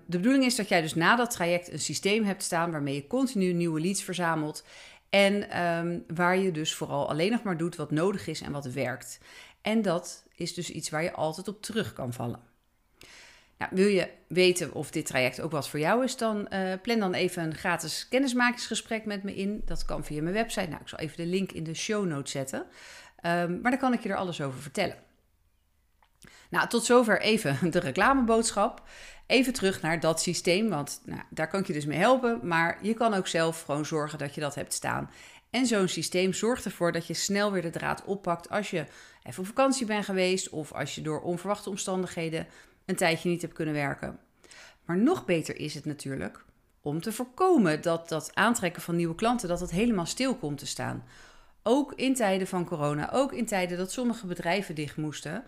de 0.06 0.18
bedoeling 0.18 0.46
is 0.46 0.56
dat 0.56 0.68
jij 0.68 0.82
dus 0.82 0.96
na 0.96 1.16
dat 1.16 1.32
traject 1.32 1.72
een 1.72 1.80
systeem 1.80 2.24
hebt 2.24 2.44
staan 2.44 2.72
waarmee 2.72 2.96
je 2.96 3.08
continu 3.08 3.54
nieuwe 3.54 3.82
leads 3.82 4.04
verzamelt. 4.04 4.66
En 5.10 5.62
um, 5.62 6.04
waar 6.16 6.38
je 6.38 6.52
dus 6.52 6.74
vooral 6.74 7.10
alleen 7.10 7.32
nog 7.32 7.44
maar 7.44 7.58
doet 7.58 7.76
wat 7.76 7.92
nodig 7.92 8.28
is 8.28 8.42
en 8.42 8.52
wat 8.52 8.66
werkt. 8.66 9.20
En 9.62 9.82
dat 9.82 10.24
is 10.36 10.54
dus 10.54 10.70
iets 10.70 10.90
waar 10.90 11.04
je 11.04 11.14
altijd 11.14 11.48
op 11.48 11.62
terug 11.62 11.94
kan 11.94 12.14
vallen. 12.14 12.51
Wil 13.72 13.88
je 13.88 14.10
weten 14.28 14.74
of 14.74 14.92
dit 14.92 15.06
traject 15.06 15.42
ook 15.42 15.52
wat 15.52 15.70
voor 15.70 15.80
jou 15.80 16.04
is, 16.04 16.18
dan 16.18 16.48
uh, 16.54 16.74
plan 16.82 17.00
dan 17.00 17.14
even 17.14 17.44
een 17.44 17.56
gratis 17.56 18.08
kennismakingsgesprek 18.08 19.06
met 19.06 19.24
me 19.24 19.36
in. 19.36 19.62
Dat 19.66 19.86
kan 19.86 20.06
via 20.06 20.22
mijn 20.22 20.36
website. 20.36 20.68
Nou, 20.68 20.82
ik 20.82 20.88
zal 20.88 21.00
even 21.00 21.18
de 21.18 21.26
link 21.26 21.52
in 21.52 21.64
de 21.64 21.74
show 21.74 22.06
notes 22.06 22.32
zetten. 22.32 22.60
Um, 22.60 23.62
maar 23.62 23.72
dan 23.72 23.80
kan 23.80 23.94
ik 23.94 24.04
je 24.04 24.10
er 24.10 24.16
alles 24.16 24.42
over 24.42 24.62
vertellen. 24.62 24.96
Nou, 26.50 26.68
tot 26.68 26.86
zover 26.86 27.22
even 27.22 27.58
de 27.72 27.80
reclameboodschap. 27.80 28.88
Even 29.28 29.54
terug 29.54 29.82
naar 29.82 30.00
dat 30.00 30.22
systeem, 30.22 30.70
want 30.70 31.02
nou, 31.06 31.22
daar 31.30 31.48
kan 31.48 31.60
ik 31.60 31.68
je 31.68 31.74
dus 31.74 31.86
mee 31.86 31.98
helpen. 31.98 32.40
Maar 32.44 32.78
je 32.82 32.94
kan 32.94 33.14
ook 33.14 33.28
zelf 33.28 33.62
gewoon 33.62 33.86
zorgen 33.86 34.20
dat 34.20 34.36
je 34.36 34.42
dat 34.42 34.56
hebt 34.56 34.74
staan. 34.74 35.10
En 35.50 35.66
zo'n 35.66 35.88
systeem 35.88 36.34
zorgt 36.34 36.66
ervoor 36.66 36.92
dat 36.92 37.08
je 37.08 37.14
snel 37.14 37.52
weer 37.52 37.62
de 37.62 37.70
draad 37.70 38.04
oppakt 38.06 38.50
als 38.50 38.70
je 38.70 38.86
even 39.24 39.40
op 39.40 39.46
vakantie 39.46 39.86
bent 39.86 40.06
geweest 40.06 40.50
of 40.50 40.72
als 40.74 40.96
je 40.96 41.02
door 41.02 41.22
onverwachte 41.22 41.70
omstandigheden 41.70 42.48
een 42.92 42.98
tijdje 42.98 43.30
niet 43.30 43.42
hebt 43.42 43.54
kunnen 43.54 43.74
werken. 43.74 44.20
Maar 44.86 44.98
nog 44.98 45.26
beter 45.26 45.56
is 45.56 45.74
het 45.74 45.86
natuurlijk 45.86 46.46
om 46.82 47.02
te 47.02 47.12
voorkomen 47.12 47.82
dat 47.82 48.10
dat 48.10 48.32
aantrekken 48.34 48.82
van 48.82 48.96
nieuwe 48.96 49.16
klanten 49.16 49.48
dat 49.48 49.60
het 49.60 49.72
helemaal 49.72 50.06
stil 50.06 50.36
komt 50.36 50.58
te 50.58 50.66
staan. 50.66 51.04
Ook 51.64 51.94
in 51.94 52.16
tijden 52.16 52.48
van 52.48 52.66
corona, 52.66 53.12
ook 53.12 53.34
in 53.34 53.46
tijden 53.46 53.78
dat 53.78 53.92
sommige 53.92 54.28
bedrijven 54.28 54.76
dicht 54.76 54.98
moesten, 54.98 55.44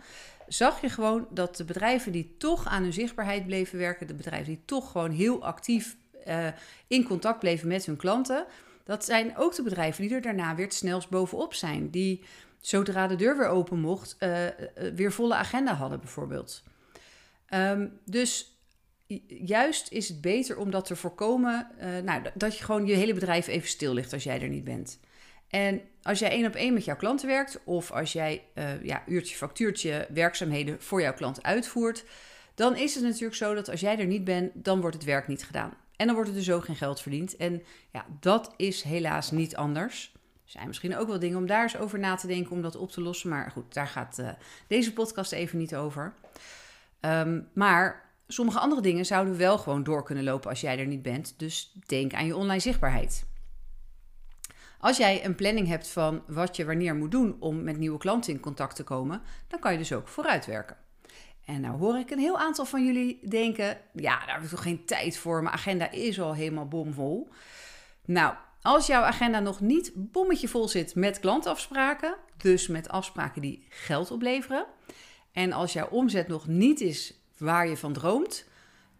zag 0.48 0.80
je 0.80 0.88
gewoon 0.88 1.26
dat 1.30 1.56
de 1.56 1.64
bedrijven 1.64 2.12
die 2.12 2.34
toch 2.38 2.66
aan 2.66 2.82
hun 2.82 2.92
zichtbaarheid 2.92 3.46
bleven 3.46 3.78
werken, 3.78 4.06
de 4.06 4.14
bedrijven 4.14 4.46
die 4.46 4.62
toch 4.64 4.90
gewoon 4.90 5.10
heel 5.10 5.44
actief 5.44 5.96
uh, 6.26 6.46
in 6.86 7.04
contact 7.04 7.38
bleven 7.38 7.68
met 7.68 7.86
hun 7.86 7.96
klanten, 7.96 8.46
dat 8.84 9.04
zijn 9.04 9.36
ook 9.36 9.54
de 9.54 9.62
bedrijven 9.62 10.02
die 10.02 10.14
er 10.14 10.22
daarna 10.22 10.54
weer 10.54 10.64
het 10.64 10.74
snelst 10.74 11.10
bovenop 11.10 11.54
zijn. 11.54 11.90
Die 11.90 12.24
zodra 12.60 13.06
de 13.06 13.16
deur 13.16 13.36
weer 13.36 13.48
open 13.48 13.78
mocht, 13.78 14.16
uh, 14.20 14.44
uh, 14.44 14.50
weer 14.94 15.12
volle 15.12 15.34
agenda 15.34 15.74
hadden 15.74 16.00
bijvoorbeeld. 16.00 16.62
Um, 17.50 17.98
dus 18.04 18.58
juist 19.26 19.92
is 19.92 20.08
het 20.08 20.20
beter 20.20 20.56
om 20.56 20.70
dat 20.70 20.84
te 20.84 20.96
voorkomen, 20.96 21.68
nou, 22.04 22.22
dat 22.34 22.58
je 22.58 22.64
gewoon 22.64 22.86
je 22.86 22.94
hele 22.94 23.14
bedrijf 23.14 23.46
even 23.46 23.68
stil 23.68 23.94
ligt 23.94 24.12
als 24.12 24.24
jij 24.24 24.42
er 24.42 24.48
niet 24.48 24.64
bent. 24.64 24.98
En 25.48 25.80
als 26.02 26.18
jij 26.18 26.30
één 26.30 26.46
op 26.46 26.54
één 26.54 26.74
met 26.74 26.84
jouw 26.84 26.96
klanten 26.96 27.26
werkt, 27.28 27.60
of 27.64 27.90
als 27.90 28.12
jij 28.12 28.44
uh, 28.54 28.84
ja, 28.84 29.02
uurtje, 29.06 29.36
factuurtje 29.36 30.06
werkzaamheden 30.12 30.82
voor 30.82 31.00
jouw 31.00 31.14
klant 31.14 31.42
uitvoert, 31.42 32.04
dan 32.54 32.76
is 32.76 32.94
het 32.94 33.04
natuurlijk 33.04 33.34
zo 33.34 33.54
dat 33.54 33.70
als 33.70 33.80
jij 33.80 33.98
er 33.98 34.06
niet 34.06 34.24
bent, 34.24 34.50
dan 34.54 34.80
wordt 34.80 34.96
het 34.96 35.04
werk 35.04 35.28
niet 35.28 35.44
gedaan. 35.44 35.74
En 35.96 36.06
dan 36.06 36.14
wordt 36.14 36.30
er 36.30 36.36
dus 36.36 36.50
ook 36.50 36.64
geen 36.64 36.76
geld 36.76 37.00
verdiend. 37.00 37.36
En 37.36 37.62
ja, 37.92 38.06
dat 38.20 38.54
is 38.56 38.82
helaas 38.82 39.30
niet 39.30 39.56
anders. 39.56 40.12
Er 40.44 40.50
zijn 40.50 40.66
misschien 40.66 40.96
ook 40.96 41.08
wel 41.08 41.18
dingen 41.18 41.38
om 41.38 41.46
daar 41.46 41.62
eens 41.62 41.76
over 41.76 41.98
na 41.98 42.14
te 42.14 42.26
denken 42.26 42.52
om 42.52 42.62
dat 42.62 42.76
op 42.76 42.90
te 42.90 43.00
lossen. 43.00 43.28
Maar 43.28 43.50
goed, 43.50 43.74
daar 43.74 43.86
gaat 43.86 44.18
uh, 44.20 44.28
deze 44.68 44.92
podcast 44.92 45.32
even 45.32 45.58
niet 45.58 45.74
over. 45.76 46.14
Um, 47.04 47.48
maar 47.54 48.12
sommige 48.26 48.58
andere 48.58 48.80
dingen 48.80 49.06
zouden 49.06 49.36
wel 49.36 49.58
gewoon 49.58 49.82
door 49.82 50.04
kunnen 50.04 50.24
lopen 50.24 50.50
als 50.50 50.60
jij 50.60 50.78
er 50.78 50.86
niet 50.86 51.02
bent. 51.02 51.34
Dus 51.38 51.72
denk 51.86 52.14
aan 52.14 52.26
je 52.26 52.36
online 52.36 52.60
zichtbaarheid. 52.60 53.26
Als 54.78 54.96
jij 54.96 55.24
een 55.24 55.34
planning 55.34 55.68
hebt 55.68 55.88
van 55.88 56.22
wat 56.26 56.56
je 56.56 56.64
wanneer 56.64 56.94
moet 56.94 57.10
doen 57.10 57.36
om 57.40 57.62
met 57.62 57.78
nieuwe 57.78 57.98
klanten 57.98 58.32
in 58.32 58.40
contact 58.40 58.76
te 58.76 58.84
komen, 58.84 59.22
dan 59.48 59.60
kan 59.60 59.72
je 59.72 59.78
dus 59.78 59.92
ook 59.92 60.08
vooruitwerken. 60.08 60.76
En 61.44 61.60
nou 61.60 61.78
hoor 61.78 61.98
ik 61.98 62.10
een 62.10 62.18
heel 62.18 62.38
aantal 62.38 62.64
van 62.64 62.86
jullie 62.86 63.28
denken: 63.28 63.78
ja, 63.92 64.26
daar 64.26 64.34
heb 64.34 64.42
ik 64.42 64.48
toch 64.48 64.62
geen 64.62 64.84
tijd 64.84 65.18
voor. 65.18 65.42
Mijn 65.42 65.54
agenda 65.54 65.90
is 65.90 66.20
al 66.20 66.34
helemaal 66.34 66.68
bomvol. 66.68 67.28
Nou, 68.04 68.34
als 68.62 68.86
jouw 68.86 69.02
agenda 69.02 69.40
nog 69.40 69.60
niet 69.60 69.92
bommetje 69.94 70.48
vol 70.48 70.68
zit 70.68 70.94
met 70.94 71.20
klantafspraken, 71.20 72.16
dus 72.36 72.66
met 72.66 72.88
afspraken 72.88 73.42
die 73.42 73.66
geld 73.68 74.10
opleveren, 74.10 74.66
en 75.34 75.52
als 75.52 75.72
jouw 75.72 75.88
omzet 75.88 76.28
nog 76.28 76.46
niet 76.46 76.80
is 76.80 77.20
waar 77.38 77.68
je 77.68 77.76
van 77.76 77.92
droomt, 77.92 78.48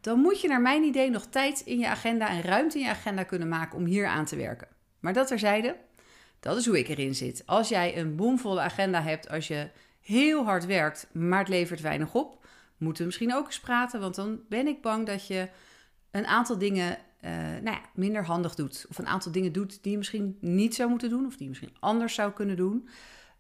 dan 0.01 0.19
moet 0.19 0.41
je 0.41 0.49
naar 0.49 0.61
mijn 0.61 0.83
idee 0.83 1.11
nog 1.11 1.27
tijd 1.27 1.61
in 1.61 1.79
je 1.79 1.89
agenda 1.89 2.29
en 2.29 2.43
ruimte 2.43 2.79
in 2.79 2.85
je 2.85 2.91
agenda 2.91 3.23
kunnen 3.23 3.49
maken 3.49 3.79
om 3.79 3.85
hier 3.85 4.07
aan 4.07 4.25
te 4.25 4.37
werken. 4.37 4.69
Maar 5.01 5.13
dat 5.13 5.27
terzijde, 5.27 5.77
dat 6.41 6.57
is 6.57 6.67
hoe 6.67 6.79
ik 6.79 6.89
erin 6.89 7.15
zit. 7.15 7.43
Als 7.47 7.69
jij 7.69 7.99
een 7.99 8.17
bomvolle 8.17 8.61
agenda 8.61 9.03
hebt, 9.03 9.29
als 9.29 9.49
je 9.49 9.71
heel 10.01 10.45
hard 10.45 10.67
werkt, 10.67 11.09
maar 11.13 11.39
het 11.39 11.49
levert 11.49 11.81
weinig 11.81 12.15
op, 12.15 12.47
moeten 12.77 13.01
we 13.01 13.09
misschien 13.09 13.35
ook 13.35 13.47
eens 13.47 13.61
praten. 13.61 14.01
Want 14.01 14.15
dan 14.15 14.41
ben 14.49 14.67
ik 14.67 14.83
bang 14.83 15.07
dat 15.07 15.27
je 15.27 15.49
een 16.11 16.27
aantal 16.27 16.59
dingen 16.59 16.99
uh, 17.25 17.31
nou 17.41 17.65
ja, 17.65 17.81
minder 17.95 18.25
handig 18.25 18.55
doet. 18.55 18.87
Of 18.89 18.99
een 18.99 19.07
aantal 19.07 19.33
dingen 19.33 19.53
doet 19.53 19.83
die 19.83 19.93
je 19.93 19.99
misschien 19.99 20.37
niet 20.41 20.75
zou 20.75 20.91
moeten 20.91 21.09
doen, 21.09 21.27
of 21.27 21.33
die 21.33 21.43
je 21.43 21.49
misschien 21.49 21.77
anders 21.81 22.15
zou 22.15 22.33
kunnen 22.33 22.57
doen. 22.57 22.89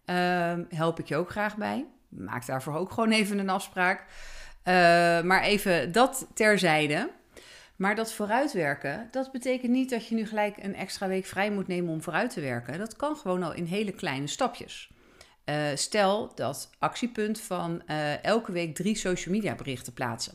Uh, 0.06 0.58
help 0.68 0.98
ik 0.98 1.08
je 1.08 1.16
ook 1.16 1.30
graag 1.30 1.56
bij. 1.56 1.86
Maak 2.16 2.46
daarvoor 2.46 2.74
ook 2.74 2.92
gewoon 2.92 3.10
even 3.10 3.38
een 3.38 3.48
afspraak. 3.48 4.00
Uh, 4.00 4.74
maar 5.22 5.42
even 5.42 5.92
dat 5.92 6.26
terzijde. 6.34 7.10
Maar 7.76 7.94
dat 7.94 8.12
vooruitwerken, 8.12 9.08
dat 9.10 9.32
betekent 9.32 9.72
niet 9.72 9.90
dat 9.90 10.08
je 10.08 10.14
nu 10.14 10.26
gelijk 10.26 10.56
een 10.56 10.74
extra 10.74 11.08
week 11.08 11.24
vrij 11.24 11.50
moet 11.50 11.66
nemen 11.66 11.92
om 11.92 12.02
vooruit 12.02 12.30
te 12.30 12.40
werken. 12.40 12.78
Dat 12.78 12.96
kan 12.96 13.16
gewoon 13.16 13.42
al 13.42 13.54
in 13.54 13.64
hele 13.64 13.92
kleine 13.92 14.26
stapjes. 14.26 14.90
Uh, 15.44 15.56
stel 15.74 16.34
dat 16.34 16.70
actiepunt 16.78 17.40
van 17.40 17.82
uh, 17.86 18.24
elke 18.24 18.52
week 18.52 18.74
drie 18.74 18.94
social 18.94 19.34
media 19.34 19.54
berichten 19.54 19.92
plaatsen. 19.92 20.34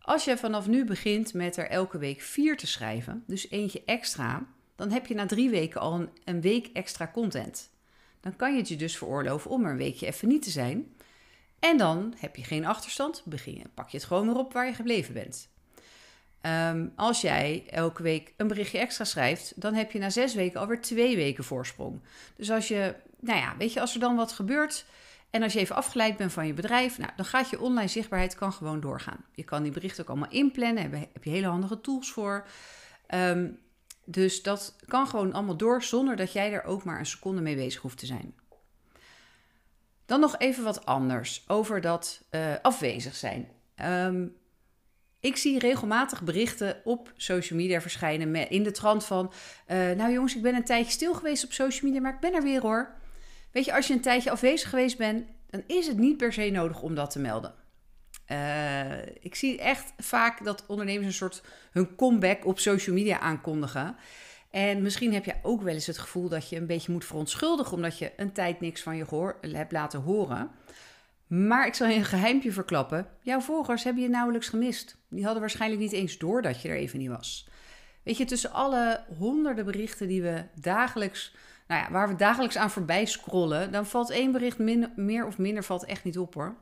Als 0.00 0.24
je 0.24 0.36
vanaf 0.36 0.66
nu 0.66 0.84
begint 0.84 1.34
met 1.34 1.56
er 1.56 1.68
elke 1.68 1.98
week 1.98 2.20
vier 2.20 2.56
te 2.56 2.66
schrijven, 2.66 3.24
dus 3.26 3.50
eentje 3.50 3.82
extra, 3.84 4.46
dan 4.76 4.90
heb 4.90 5.06
je 5.06 5.14
na 5.14 5.26
drie 5.26 5.50
weken 5.50 5.80
al 5.80 6.08
een 6.24 6.40
week 6.40 6.70
extra 6.72 7.10
content. 7.12 7.70
Dan 8.20 8.36
kan 8.36 8.52
je 8.52 8.58
het 8.58 8.68
je 8.68 8.76
dus 8.76 8.96
veroorloven 8.96 9.50
om 9.50 9.64
er 9.64 9.70
een 9.70 9.76
weekje 9.76 10.06
even 10.06 10.28
niet 10.28 10.42
te 10.42 10.50
zijn. 10.50 10.94
En 11.58 11.76
dan 11.76 12.14
heb 12.16 12.36
je 12.36 12.44
geen 12.44 12.66
achterstand, 12.66 13.22
begin 13.24 13.54
je, 13.54 13.64
pak 13.74 13.88
je 13.88 13.96
het 13.96 14.06
gewoon 14.06 14.26
weer 14.26 14.36
op 14.36 14.52
waar 14.52 14.66
je 14.66 14.74
gebleven 14.74 15.14
bent. 15.14 15.48
Um, 16.42 16.92
als 16.96 17.20
jij 17.20 17.64
elke 17.70 18.02
week 18.02 18.32
een 18.36 18.48
berichtje 18.48 18.78
extra 18.78 19.04
schrijft, 19.04 19.52
dan 19.56 19.74
heb 19.74 19.92
je 19.92 19.98
na 19.98 20.10
zes 20.10 20.34
weken 20.34 20.60
alweer 20.60 20.80
twee 20.80 21.16
weken 21.16 21.44
voorsprong. 21.44 22.00
Dus 22.36 22.50
als 22.50 22.68
je, 22.68 22.94
nou 23.20 23.38
ja, 23.38 23.56
weet 23.56 23.72
je, 23.72 23.80
als 23.80 23.94
er 23.94 24.00
dan 24.00 24.16
wat 24.16 24.32
gebeurt 24.32 24.84
en 25.30 25.42
als 25.42 25.52
je 25.52 25.58
even 25.58 25.76
afgeleid 25.76 26.16
bent 26.16 26.32
van 26.32 26.46
je 26.46 26.52
bedrijf, 26.52 26.98
nou, 26.98 27.10
dan 27.16 27.24
gaat 27.24 27.50
je 27.50 27.60
online 27.60 27.88
zichtbaarheid 27.88 28.34
kan 28.34 28.52
gewoon 28.52 28.80
doorgaan. 28.80 29.24
Je 29.34 29.44
kan 29.44 29.62
die 29.62 29.72
berichten 29.72 30.02
ook 30.02 30.08
allemaal 30.08 30.30
inplannen, 30.30 30.90
heb, 30.90 31.24
je 31.24 31.30
hele 31.30 31.46
handige 31.46 31.80
tools 31.80 32.10
voor. 32.10 32.46
Um, 33.14 33.58
dus 34.10 34.42
dat 34.42 34.76
kan 34.86 35.06
gewoon 35.06 35.32
allemaal 35.32 35.56
door 35.56 35.82
zonder 35.82 36.16
dat 36.16 36.32
jij 36.32 36.52
er 36.52 36.64
ook 36.64 36.84
maar 36.84 36.98
een 36.98 37.06
seconde 37.06 37.40
mee 37.40 37.56
bezig 37.56 37.82
hoeft 37.82 37.98
te 37.98 38.06
zijn. 38.06 38.34
Dan 40.06 40.20
nog 40.20 40.38
even 40.38 40.64
wat 40.64 40.86
anders 40.86 41.44
over 41.46 41.80
dat 41.80 42.22
uh, 42.30 42.54
afwezig 42.62 43.16
zijn. 43.16 43.48
Um, 43.84 44.36
ik 45.20 45.36
zie 45.36 45.58
regelmatig 45.58 46.22
berichten 46.22 46.80
op 46.84 47.12
social 47.16 47.58
media 47.58 47.80
verschijnen 47.80 48.50
in 48.50 48.62
de 48.62 48.70
trant 48.70 49.04
van... 49.04 49.32
Uh, 49.68 49.90
nou 49.90 50.12
jongens, 50.12 50.36
ik 50.36 50.42
ben 50.42 50.54
een 50.54 50.64
tijdje 50.64 50.92
stil 50.92 51.14
geweest 51.14 51.44
op 51.44 51.52
social 51.52 51.90
media, 51.90 52.00
maar 52.00 52.14
ik 52.14 52.20
ben 52.20 52.34
er 52.34 52.42
weer 52.42 52.60
hoor. 52.60 52.94
Weet 53.52 53.64
je, 53.64 53.74
als 53.74 53.86
je 53.86 53.94
een 53.94 54.00
tijdje 54.00 54.30
afwezig 54.30 54.68
geweest 54.68 54.98
bent, 54.98 55.28
dan 55.50 55.62
is 55.66 55.86
het 55.86 55.98
niet 55.98 56.16
per 56.16 56.32
se 56.32 56.50
nodig 56.50 56.82
om 56.82 56.94
dat 56.94 57.10
te 57.10 57.18
melden. 57.18 57.54
Uh, 58.30 59.06
ik 59.20 59.34
zie 59.34 59.58
echt 59.58 59.92
vaak 59.98 60.44
dat 60.44 60.64
ondernemers 60.66 61.06
een 61.06 61.12
soort 61.12 61.42
hun 61.70 61.96
comeback 61.96 62.46
op 62.46 62.58
social 62.58 62.96
media 62.96 63.18
aankondigen. 63.18 63.96
En 64.50 64.82
misschien 64.82 65.14
heb 65.14 65.24
je 65.24 65.34
ook 65.42 65.62
wel 65.62 65.74
eens 65.74 65.86
het 65.86 65.98
gevoel 65.98 66.28
dat 66.28 66.48
je 66.48 66.56
een 66.56 66.66
beetje 66.66 66.92
moet 66.92 67.04
verontschuldigen... 67.04 67.72
omdat 67.72 67.98
je 67.98 68.12
een 68.16 68.32
tijd 68.32 68.60
niks 68.60 68.82
van 68.82 68.96
je 68.96 69.06
gehoor, 69.06 69.38
hebt 69.40 69.72
laten 69.72 70.00
horen... 70.00 70.50
Maar 71.30 71.66
ik 71.66 71.74
zal 71.74 71.88
je 71.88 71.96
een 71.96 72.04
geheimpje 72.04 72.52
verklappen. 72.52 73.06
Jouw 73.22 73.40
volgers 73.40 73.84
hebben 73.84 74.02
je 74.02 74.08
nauwelijks 74.08 74.48
gemist. 74.48 74.96
Die 75.08 75.22
hadden 75.22 75.40
waarschijnlijk 75.40 75.80
niet 75.80 75.92
eens 75.92 76.18
door 76.18 76.42
dat 76.42 76.62
je 76.62 76.68
er 76.68 76.76
even 76.76 76.98
niet 76.98 77.08
was. 77.08 77.48
Weet 78.02 78.16
je, 78.16 78.24
tussen 78.24 78.52
alle 78.52 79.04
honderden 79.18 79.64
berichten 79.64 80.08
die 80.08 80.22
we 80.22 80.44
dagelijks, 80.54 81.34
nou 81.68 81.82
ja, 81.82 81.90
waar 81.90 82.08
we 82.08 82.14
dagelijks 82.14 82.56
aan 82.56 82.70
voorbij 82.70 83.04
scrollen, 83.04 83.72
dan 83.72 83.86
valt 83.86 84.10
één 84.10 84.32
bericht 84.32 84.58
meer 84.96 85.26
of 85.26 85.38
minder 85.38 85.64
valt 85.64 85.84
echt 85.84 86.04
niet 86.04 86.18
op 86.18 86.34
hoor. 86.34 86.56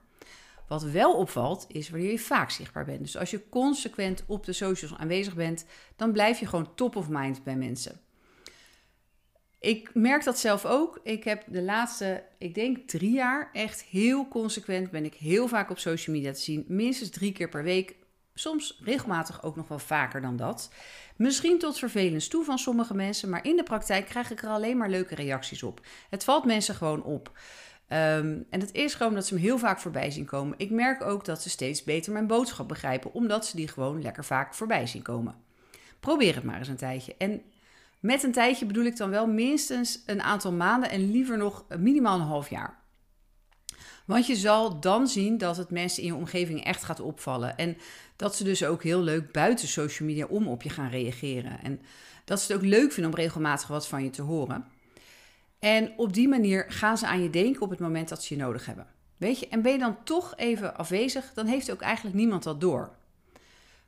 Wat 0.68 0.82
wel 0.82 1.14
opvalt, 1.14 1.66
is 1.68 1.90
wanneer 1.90 2.10
je 2.10 2.18
vaak 2.18 2.50
zichtbaar 2.50 2.84
bent. 2.84 3.00
Dus 3.00 3.16
als 3.16 3.30
je 3.30 3.48
consequent 3.48 4.24
op 4.26 4.44
de 4.44 4.52
socials 4.52 4.98
aanwezig 4.98 5.34
bent, 5.34 5.64
dan 5.96 6.12
blijf 6.12 6.40
je 6.40 6.46
gewoon 6.46 6.74
top 6.74 6.96
of 6.96 7.08
mind 7.08 7.44
bij 7.44 7.56
mensen. 7.56 8.00
Ik 9.60 9.94
merk 9.94 10.24
dat 10.24 10.38
zelf 10.38 10.64
ook. 10.64 11.00
Ik 11.02 11.24
heb 11.24 11.44
de 11.46 11.62
laatste, 11.62 12.24
ik 12.38 12.54
denk 12.54 12.88
drie 12.88 13.12
jaar, 13.12 13.50
echt 13.52 13.82
heel 13.82 14.28
consequent 14.28 14.90
ben 14.90 15.04
ik 15.04 15.14
heel 15.14 15.48
vaak 15.48 15.70
op 15.70 15.78
social 15.78 16.16
media 16.16 16.32
te 16.32 16.40
zien. 16.40 16.64
Minstens 16.68 17.10
drie 17.10 17.32
keer 17.32 17.48
per 17.48 17.62
week. 17.62 17.96
Soms 18.34 18.80
regelmatig 18.84 19.42
ook 19.42 19.56
nog 19.56 19.68
wel 19.68 19.78
vaker 19.78 20.20
dan 20.20 20.36
dat. 20.36 20.70
Misschien 21.16 21.58
tot 21.58 21.78
vervelens 21.78 22.28
toe 22.28 22.44
van 22.44 22.58
sommige 22.58 22.94
mensen, 22.94 23.28
maar 23.28 23.44
in 23.44 23.56
de 23.56 23.62
praktijk 23.62 24.06
krijg 24.06 24.30
ik 24.30 24.42
er 24.42 24.48
alleen 24.48 24.76
maar 24.76 24.90
leuke 24.90 25.14
reacties 25.14 25.62
op. 25.62 25.80
Het 26.10 26.24
valt 26.24 26.44
mensen 26.44 26.74
gewoon 26.74 27.02
op. 27.02 27.32
Um, 27.92 28.46
en 28.50 28.60
dat 28.60 28.72
is 28.72 28.94
gewoon 28.94 29.14
dat 29.14 29.26
ze 29.26 29.34
me 29.34 29.40
heel 29.40 29.58
vaak 29.58 29.80
voorbij 29.80 30.10
zien 30.10 30.24
komen. 30.24 30.58
Ik 30.58 30.70
merk 30.70 31.02
ook 31.02 31.24
dat 31.24 31.42
ze 31.42 31.50
steeds 31.50 31.84
beter 31.84 32.12
mijn 32.12 32.26
boodschap 32.26 32.68
begrijpen, 32.68 33.12
omdat 33.12 33.46
ze 33.46 33.56
die 33.56 33.68
gewoon 33.68 34.02
lekker 34.02 34.24
vaak 34.24 34.54
voorbij 34.54 34.86
zien 34.86 35.02
komen. 35.02 35.34
Probeer 36.00 36.34
het 36.34 36.44
maar 36.44 36.58
eens 36.58 36.68
een 36.68 36.76
tijdje. 36.76 37.14
En 37.18 37.42
met 38.00 38.22
een 38.22 38.32
tijdje 38.32 38.66
bedoel 38.66 38.84
ik 38.84 38.96
dan 38.96 39.10
wel 39.10 39.26
minstens 39.26 40.02
een 40.06 40.22
aantal 40.22 40.52
maanden 40.52 40.90
en 40.90 41.10
liever 41.10 41.38
nog 41.38 41.64
minimaal 41.78 42.20
een 42.20 42.26
half 42.26 42.50
jaar. 42.50 42.78
Want 44.04 44.26
je 44.26 44.36
zal 44.36 44.80
dan 44.80 45.08
zien 45.08 45.38
dat 45.38 45.56
het 45.56 45.70
mensen 45.70 46.02
in 46.02 46.08
je 46.08 46.14
omgeving 46.14 46.64
echt 46.64 46.84
gaat 46.84 47.00
opvallen. 47.00 47.56
En 47.56 47.76
dat 48.16 48.36
ze 48.36 48.44
dus 48.44 48.64
ook 48.64 48.82
heel 48.82 49.00
leuk 49.00 49.32
buiten 49.32 49.68
social 49.68 50.08
media 50.08 50.26
om 50.26 50.48
op 50.48 50.62
je 50.62 50.70
gaan 50.70 50.90
reageren. 50.90 51.62
En 51.62 51.80
dat 52.24 52.40
ze 52.40 52.52
het 52.52 52.62
ook 52.62 52.68
leuk 52.68 52.92
vinden 52.92 53.12
om 53.12 53.18
regelmatig 53.18 53.68
wat 53.68 53.88
van 53.88 54.04
je 54.04 54.10
te 54.10 54.22
horen. 54.22 54.66
En 55.58 55.92
op 55.96 56.12
die 56.12 56.28
manier 56.28 56.64
gaan 56.68 56.98
ze 56.98 57.06
aan 57.06 57.22
je 57.22 57.30
denken 57.30 57.62
op 57.62 57.70
het 57.70 57.78
moment 57.78 58.08
dat 58.08 58.22
ze 58.22 58.34
je 58.34 58.40
nodig 58.40 58.66
hebben. 58.66 58.86
Weet 59.16 59.38
je, 59.38 59.48
en 59.48 59.62
ben 59.62 59.72
je 59.72 59.78
dan 59.78 60.04
toch 60.04 60.36
even 60.36 60.76
afwezig, 60.76 61.32
dan 61.34 61.46
heeft 61.46 61.70
ook 61.70 61.80
eigenlijk 61.80 62.16
niemand 62.16 62.42
dat 62.42 62.60
door. 62.60 62.96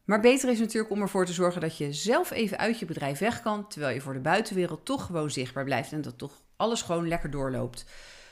Maar 0.05 0.21
beter 0.21 0.49
is 0.49 0.59
natuurlijk 0.59 0.93
om 0.93 1.01
ervoor 1.01 1.27
te 1.27 1.33
zorgen 1.33 1.61
dat 1.61 1.77
je 1.77 1.93
zelf 1.93 2.31
even 2.31 2.59
uit 2.59 2.79
je 2.79 2.87
bedrijf 2.87 3.19
weg 3.19 3.43
kan, 3.43 3.69
terwijl 3.69 3.95
je 3.95 4.01
voor 4.01 4.13
de 4.13 4.21
buitenwereld 4.21 4.85
toch 4.85 5.07
gewoon 5.07 5.31
zichtbaar 5.31 5.65
blijft 5.65 5.93
en 5.93 6.01
dat 6.01 6.19
toch 6.19 6.43
alles 6.57 6.83
gewoon 6.83 7.09
lekker 7.09 7.31
doorloopt. 7.31 7.85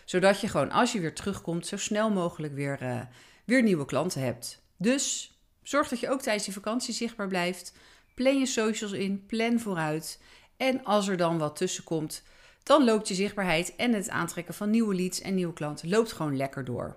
Zodat 0.04 0.40
je 0.40 0.48
gewoon 0.48 0.70
als 0.70 0.92
je 0.92 1.00
weer 1.00 1.14
terugkomt, 1.14 1.66
zo 1.66 1.76
snel 1.76 2.10
mogelijk 2.10 2.54
weer, 2.54 2.82
uh, 2.82 3.00
weer 3.44 3.62
nieuwe 3.62 3.84
klanten 3.84 4.22
hebt. 4.22 4.62
Dus 4.76 5.32
zorg 5.62 5.88
dat 5.88 6.00
je 6.00 6.10
ook 6.10 6.22
tijdens 6.22 6.46
je 6.46 6.52
vakantie 6.52 6.94
zichtbaar 6.94 7.28
blijft. 7.28 7.72
Plan 8.14 8.38
je 8.38 8.46
socials 8.46 8.92
in, 8.92 9.26
plan 9.26 9.60
vooruit. 9.60 10.20
En 10.56 10.84
als 10.84 11.08
er 11.08 11.16
dan 11.16 11.38
wat 11.38 11.56
tussen 11.56 11.84
komt, 11.84 12.22
dan 12.68 12.84
loopt 12.84 13.08
je 13.08 13.14
zichtbaarheid 13.14 13.76
en 13.76 13.92
het 13.92 14.08
aantrekken 14.08 14.54
van 14.54 14.70
nieuwe 14.70 14.94
leads 14.94 15.20
en 15.20 15.34
nieuwe 15.34 15.52
klanten 15.52 15.88
loopt 15.88 16.12
gewoon 16.12 16.36
lekker 16.36 16.64
door. 16.64 16.96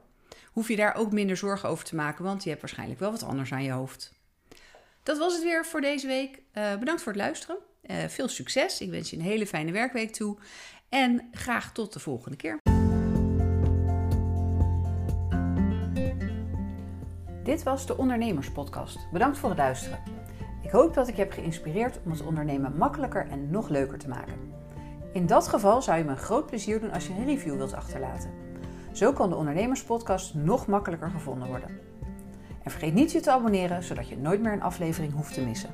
Hoef 0.51 0.67
je 0.67 0.75
daar 0.75 0.95
ook 0.95 1.11
minder 1.11 1.37
zorgen 1.37 1.69
over 1.69 1.85
te 1.85 1.95
maken, 1.95 2.23
want 2.23 2.43
je 2.43 2.49
hebt 2.49 2.61
waarschijnlijk 2.61 2.99
wel 2.99 3.11
wat 3.11 3.23
anders 3.23 3.51
aan 3.51 3.63
je 3.63 3.71
hoofd. 3.71 4.13
Dat 5.03 5.17
was 5.17 5.33
het 5.33 5.43
weer 5.43 5.65
voor 5.65 5.81
deze 5.81 6.07
week. 6.07 6.41
Uh, 6.53 6.75
bedankt 6.77 7.01
voor 7.01 7.11
het 7.11 7.21
luisteren. 7.21 7.57
Uh, 7.85 7.97
veel 8.07 8.27
succes. 8.27 8.81
Ik 8.81 8.89
wens 8.89 9.09
je 9.09 9.15
een 9.15 9.21
hele 9.21 9.47
fijne 9.47 9.71
werkweek 9.71 10.11
toe. 10.11 10.37
En 10.89 11.27
graag 11.31 11.71
tot 11.73 11.93
de 11.93 11.99
volgende 11.99 12.37
keer. 12.37 12.57
Dit 17.43 17.63
was 17.63 17.85
de 17.85 17.97
Ondernemerspodcast. 17.97 19.11
Bedankt 19.11 19.37
voor 19.37 19.49
het 19.49 19.57
luisteren. 19.57 19.99
Ik 20.63 20.69
hoop 20.69 20.93
dat 20.93 21.07
ik 21.07 21.15
je 21.15 21.21
heb 21.21 21.31
geïnspireerd 21.31 21.99
om 22.05 22.11
het 22.11 22.21
ondernemen 22.21 22.77
makkelijker 22.77 23.27
en 23.29 23.49
nog 23.49 23.69
leuker 23.69 23.97
te 23.97 24.07
maken. 24.07 24.60
In 25.13 25.25
dat 25.25 25.47
geval 25.47 25.81
zou 25.81 25.97
je 25.97 26.03
me 26.03 26.09
een 26.09 26.17
groot 26.17 26.45
plezier 26.45 26.79
doen 26.79 26.91
als 26.91 27.07
je 27.07 27.13
een 27.13 27.25
review 27.25 27.55
wilt 27.55 27.73
achterlaten. 27.73 28.31
Zo 28.91 29.13
kan 29.13 29.29
de 29.29 29.35
Ondernemerspodcast 29.35 30.33
nog 30.33 30.67
makkelijker 30.67 31.09
gevonden 31.09 31.47
worden. 31.47 31.79
En 32.63 32.71
vergeet 32.71 32.93
niet 32.93 33.11
je 33.11 33.19
te 33.19 33.31
abonneren, 33.31 33.83
zodat 33.83 34.09
je 34.09 34.17
nooit 34.17 34.41
meer 34.41 34.53
een 34.53 34.61
aflevering 34.61 35.13
hoeft 35.13 35.33
te 35.33 35.41
missen. 35.41 35.69